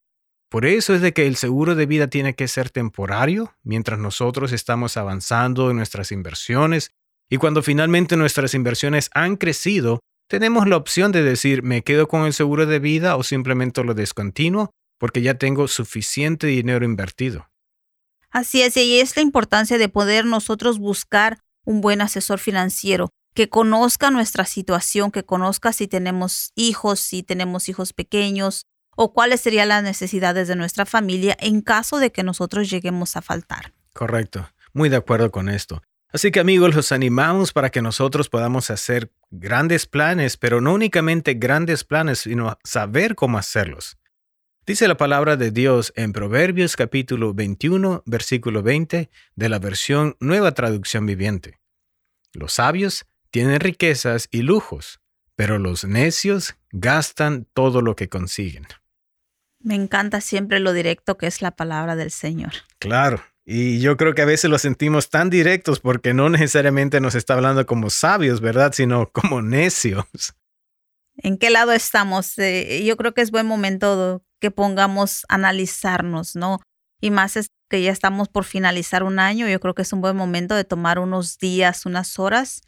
Por 0.50 0.66
eso 0.66 0.96
es 0.96 1.02
de 1.02 1.14
que 1.14 1.28
el 1.28 1.36
seguro 1.36 1.76
de 1.76 1.86
vida 1.86 2.08
tiene 2.08 2.34
que 2.34 2.48
ser 2.48 2.72
temporario 2.72 3.56
mientras 3.64 4.00
nosotros 4.00 4.52
estamos 4.52 4.98
avanzando 4.98 5.70
en 5.70 5.78
nuestras 5.78 6.12
inversiones 6.12 6.92
y 7.30 7.38
cuando 7.38 7.62
finalmente 7.62 8.18
nuestras 8.18 8.56
inversiones 8.56 9.12
han 9.14 9.38
crecido, 9.38 10.00
tenemos 10.28 10.68
la 10.68 10.78
opción 10.78 11.12
de 11.12 11.22
decir 11.22 11.62
me 11.62 11.84
quedo 11.84 12.08
con 12.08 12.26
el 12.26 12.34
seguro 12.34 12.66
de 12.66 12.80
vida 12.80 13.16
o 13.16 13.22
simplemente 13.22 13.84
lo 13.84 13.94
descontinuo 13.94 14.72
porque 14.98 15.22
ya 15.22 15.36
tengo 15.36 15.68
suficiente 15.68 16.48
dinero 16.48 16.84
invertido. 16.84 17.48
Así 18.32 18.62
es, 18.62 18.76
y 18.78 19.00
es 19.00 19.16
la 19.16 19.22
importancia 19.22 19.78
de 19.78 19.90
poder 19.90 20.26
nosotros 20.26 20.80
buscar 20.80 21.40
un 21.64 21.82
buen 21.82 22.02
asesor 22.02 22.40
financiero 22.40 23.10
que 23.34 23.50
conozca 23.50 24.12
nuestra 24.12 24.46
situación, 24.46 25.12
que 25.12 25.24
conozca 25.24 25.74
si 25.74 25.88
tenemos 25.88 26.52
hijos, 26.56 27.00
si 27.00 27.24
tenemos 27.24 27.70
hijos 27.70 27.94
pequeños, 27.94 28.66
o 28.96 29.14
cuáles 29.14 29.42
serían 29.42 29.70
las 29.70 29.84
necesidades 29.84 30.48
de 30.48 30.56
nuestra 30.56 30.86
familia 30.86 31.38
en 31.40 31.62
caso 31.62 32.00
de 32.00 32.12
que 32.12 32.24
nosotros 32.24 32.70
lleguemos 32.70 33.16
a 33.16 33.22
faltar. 33.22 33.74
Correcto, 33.94 34.50
muy 34.74 34.90
de 34.90 34.98
acuerdo 34.98 35.32
con 35.32 35.48
esto. 35.48 35.82
Así 36.12 36.32
que 36.32 36.40
amigos, 36.40 36.76
los 36.76 36.92
animamos 36.92 37.54
para 37.54 37.70
que 37.70 37.84
nosotros 37.84 38.30
podamos 38.30 38.72
hacer 38.72 39.12
grandes 39.30 39.86
planes, 39.86 40.38
pero 40.38 40.60
no 40.60 40.74
únicamente 40.74 41.36
grandes 41.36 41.84
planes, 41.84 42.20
sino 42.20 42.58
saber 42.64 43.16
cómo 43.16 43.38
hacerlos. 43.38 43.96
Dice 44.66 44.88
la 44.88 44.98
palabra 44.98 45.38
de 45.38 45.52
Dios 45.52 45.94
en 45.96 46.12
Proverbios 46.12 46.76
capítulo 46.76 47.34
21, 47.34 48.04
versículo 48.06 48.64
20 48.64 49.10
de 49.36 49.50
la 49.50 49.60
versión 49.60 50.16
Nueva 50.20 50.52
Traducción 50.54 51.06
Viviente. 51.06 51.60
Los 52.34 52.54
sabios 52.54 53.06
tienen 53.32 53.60
riquezas 53.60 54.28
y 54.32 54.42
lujos, 54.42 55.00
pero 55.36 55.60
los 55.60 55.86
necios 55.86 56.56
gastan 56.72 57.46
todo 57.54 57.82
lo 57.82 57.96
que 57.96 58.10
consiguen. 58.10 58.68
Me 59.62 59.76
encanta 59.76 60.22
siempre 60.22 60.60
lo 60.60 60.74
directo 60.74 61.18
que 61.18 61.28
es 61.28 61.42
la 61.42 61.52
palabra 61.52 61.96
del 61.96 62.12
Señor. 62.12 62.54
Claro, 62.80 63.22
y 63.46 63.80
yo 63.80 63.98
creo 63.98 64.14
que 64.14 64.22
a 64.22 64.26
veces 64.26 64.50
lo 64.50 64.58
sentimos 64.58 65.10
tan 65.10 65.30
directos 65.30 65.80
porque 65.80 66.14
no 66.14 66.30
necesariamente 66.30 67.02
nos 67.02 67.16
está 67.16 67.34
hablando 67.34 67.66
como 67.66 67.90
sabios, 67.90 68.42
¿verdad? 68.42 68.74
Sino 68.74 69.10
como 69.12 69.42
necios. 69.42 70.06
¿En 71.18 71.38
qué 71.38 71.50
lado 71.50 71.74
estamos? 71.74 72.38
Eh, 72.38 72.84
yo 72.86 72.96
creo 72.96 73.14
que 73.14 73.22
es 73.22 73.32
buen 73.32 73.46
momento 73.46 74.24
que 74.40 74.52
pongamos 74.52 75.26
analizarnos, 75.28 76.36
¿no? 76.36 76.62
Y 77.02 77.12
más 77.12 77.36
es 77.36 77.52
que 77.70 77.82
ya 77.82 77.92
estamos 77.92 78.30
por 78.30 78.46
finalizar 78.46 79.04
un 79.04 79.20
año, 79.20 79.48
yo 79.48 79.60
creo 79.60 79.76
que 79.76 79.82
es 79.82 79.94
un 79.94 80.02
buen 80.02 80.16
momento 80.16 80.56
de 80.56 80.64
tomar 80.64 81.00
unos 81.00 81.38
días, 81.38 81.86
unas 81.86 82.18
horas 82.20 82.62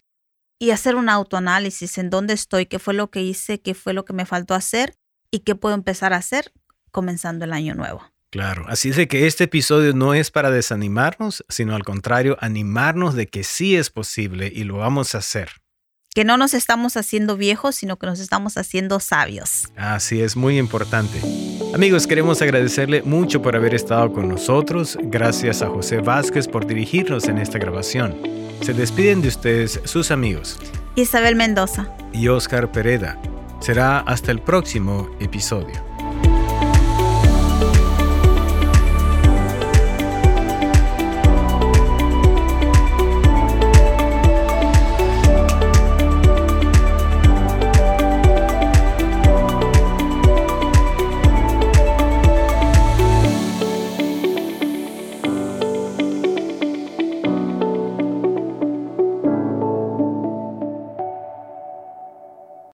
y 0.61 0.69
hacer 0.69 0.95
un 0.95 1.09
autoanálisis 1.09 1.97
en 1.97 2.11
dónde 2.11 2.35
estoy, 2.35 2.67
qué 2.67 2.77
fue 2.77 2.93
lo 2.93 3.09
que 3.09 3.23
hice, 3.23 3.59
qué 3.59 3.73
fue 3.73 3.93
lo 3.95 4.05
que 4.05 4.13
me 4.13 4.27
faltó 4.27 4.53
hacer 4.53 4.93
y 5.31 5.39
qué 5.39 5.55
puedo 5.55 5.73
empezar 5.73 6.13
a 6.13 6.17
hacer 6.17 6.53
comenzando 6.91 7.45
el 7.45 7.53
año 7.53 7.73
nuevo. 7.73 8.03
Claro, 8.29 8.65
así 8.67 8.91
de 8.91 9.07
que 9.07 9.25
este 9.25 9.45
episodio 9.45 9.93
no 9.93 10.13
es 10.13 10.29
para 10.29 10.51
desanimarnos, 10.51 11.43
sino 11.49 11.75
al 11.75 11.83
contrario, 11.83 12.37
animarnos 12.41 13.15
de 13.15 13.25
que 13.25 13.43
sí 13.43 13.75
es 13.75 13.89
posible 13.89 14.51
y 14.53 14.63
lo 14.63 14.77
vamos 14.77 15.15
a 15.15 15.17
hacer. 15.17 15.49
Que 16.13 16.25
no 16.25 16.35
nos 16.35 16.53
estamos 16.53 16.97
haciendo 16.97 17.37
viejos, 17.37 17.75
sino 17.75 17.95
que 17.95 18.05
nos 18.05 18.19
estamos 18.19 18.57
haciendo 18.57 18.99
sabios. 18.99 19.69
Así 19.77 20.21
es, 20.21 20.35
muy 20.35 20.57
importante. 20.57 21.21
Amigos, 21.73 22.05
queremos 22.05 22.41
agradecerle 22.41 23.01
mucho 23.01 23.41
por 23.41 23.55
haber 23.55 23.73
estado 23.73 24.11
con 24.11 24.27
nosotros. 24.27 24.97
Gracias 25.03 25.61
a 25.61 25.69
José 25.69 25.99
Vázquez 25.99 26.49
por 26.49 26.67
dirigirnos 26.67 27.29
en 27.29 27.37
esta 27.37 27.59
grabación. 27.59 28.17
Se 28.61 28.73
despiden 28.73 29.21
de 29.21 29.29
ustedes 29.29 29.79
sus 29.85 30.11
amigos. 30.11 30.57
Isabel 30.95 31.37
Mendoza. 31.37 31.87
Y 32.11 32.27
Oscar 32.27 32.69
Pereda. 32.73 33.17
Será 33.61 33.99
hasta 33.99 34.31
el 34.31 34.41
próximo 34.41 35.09
episodio. 35.21 35.90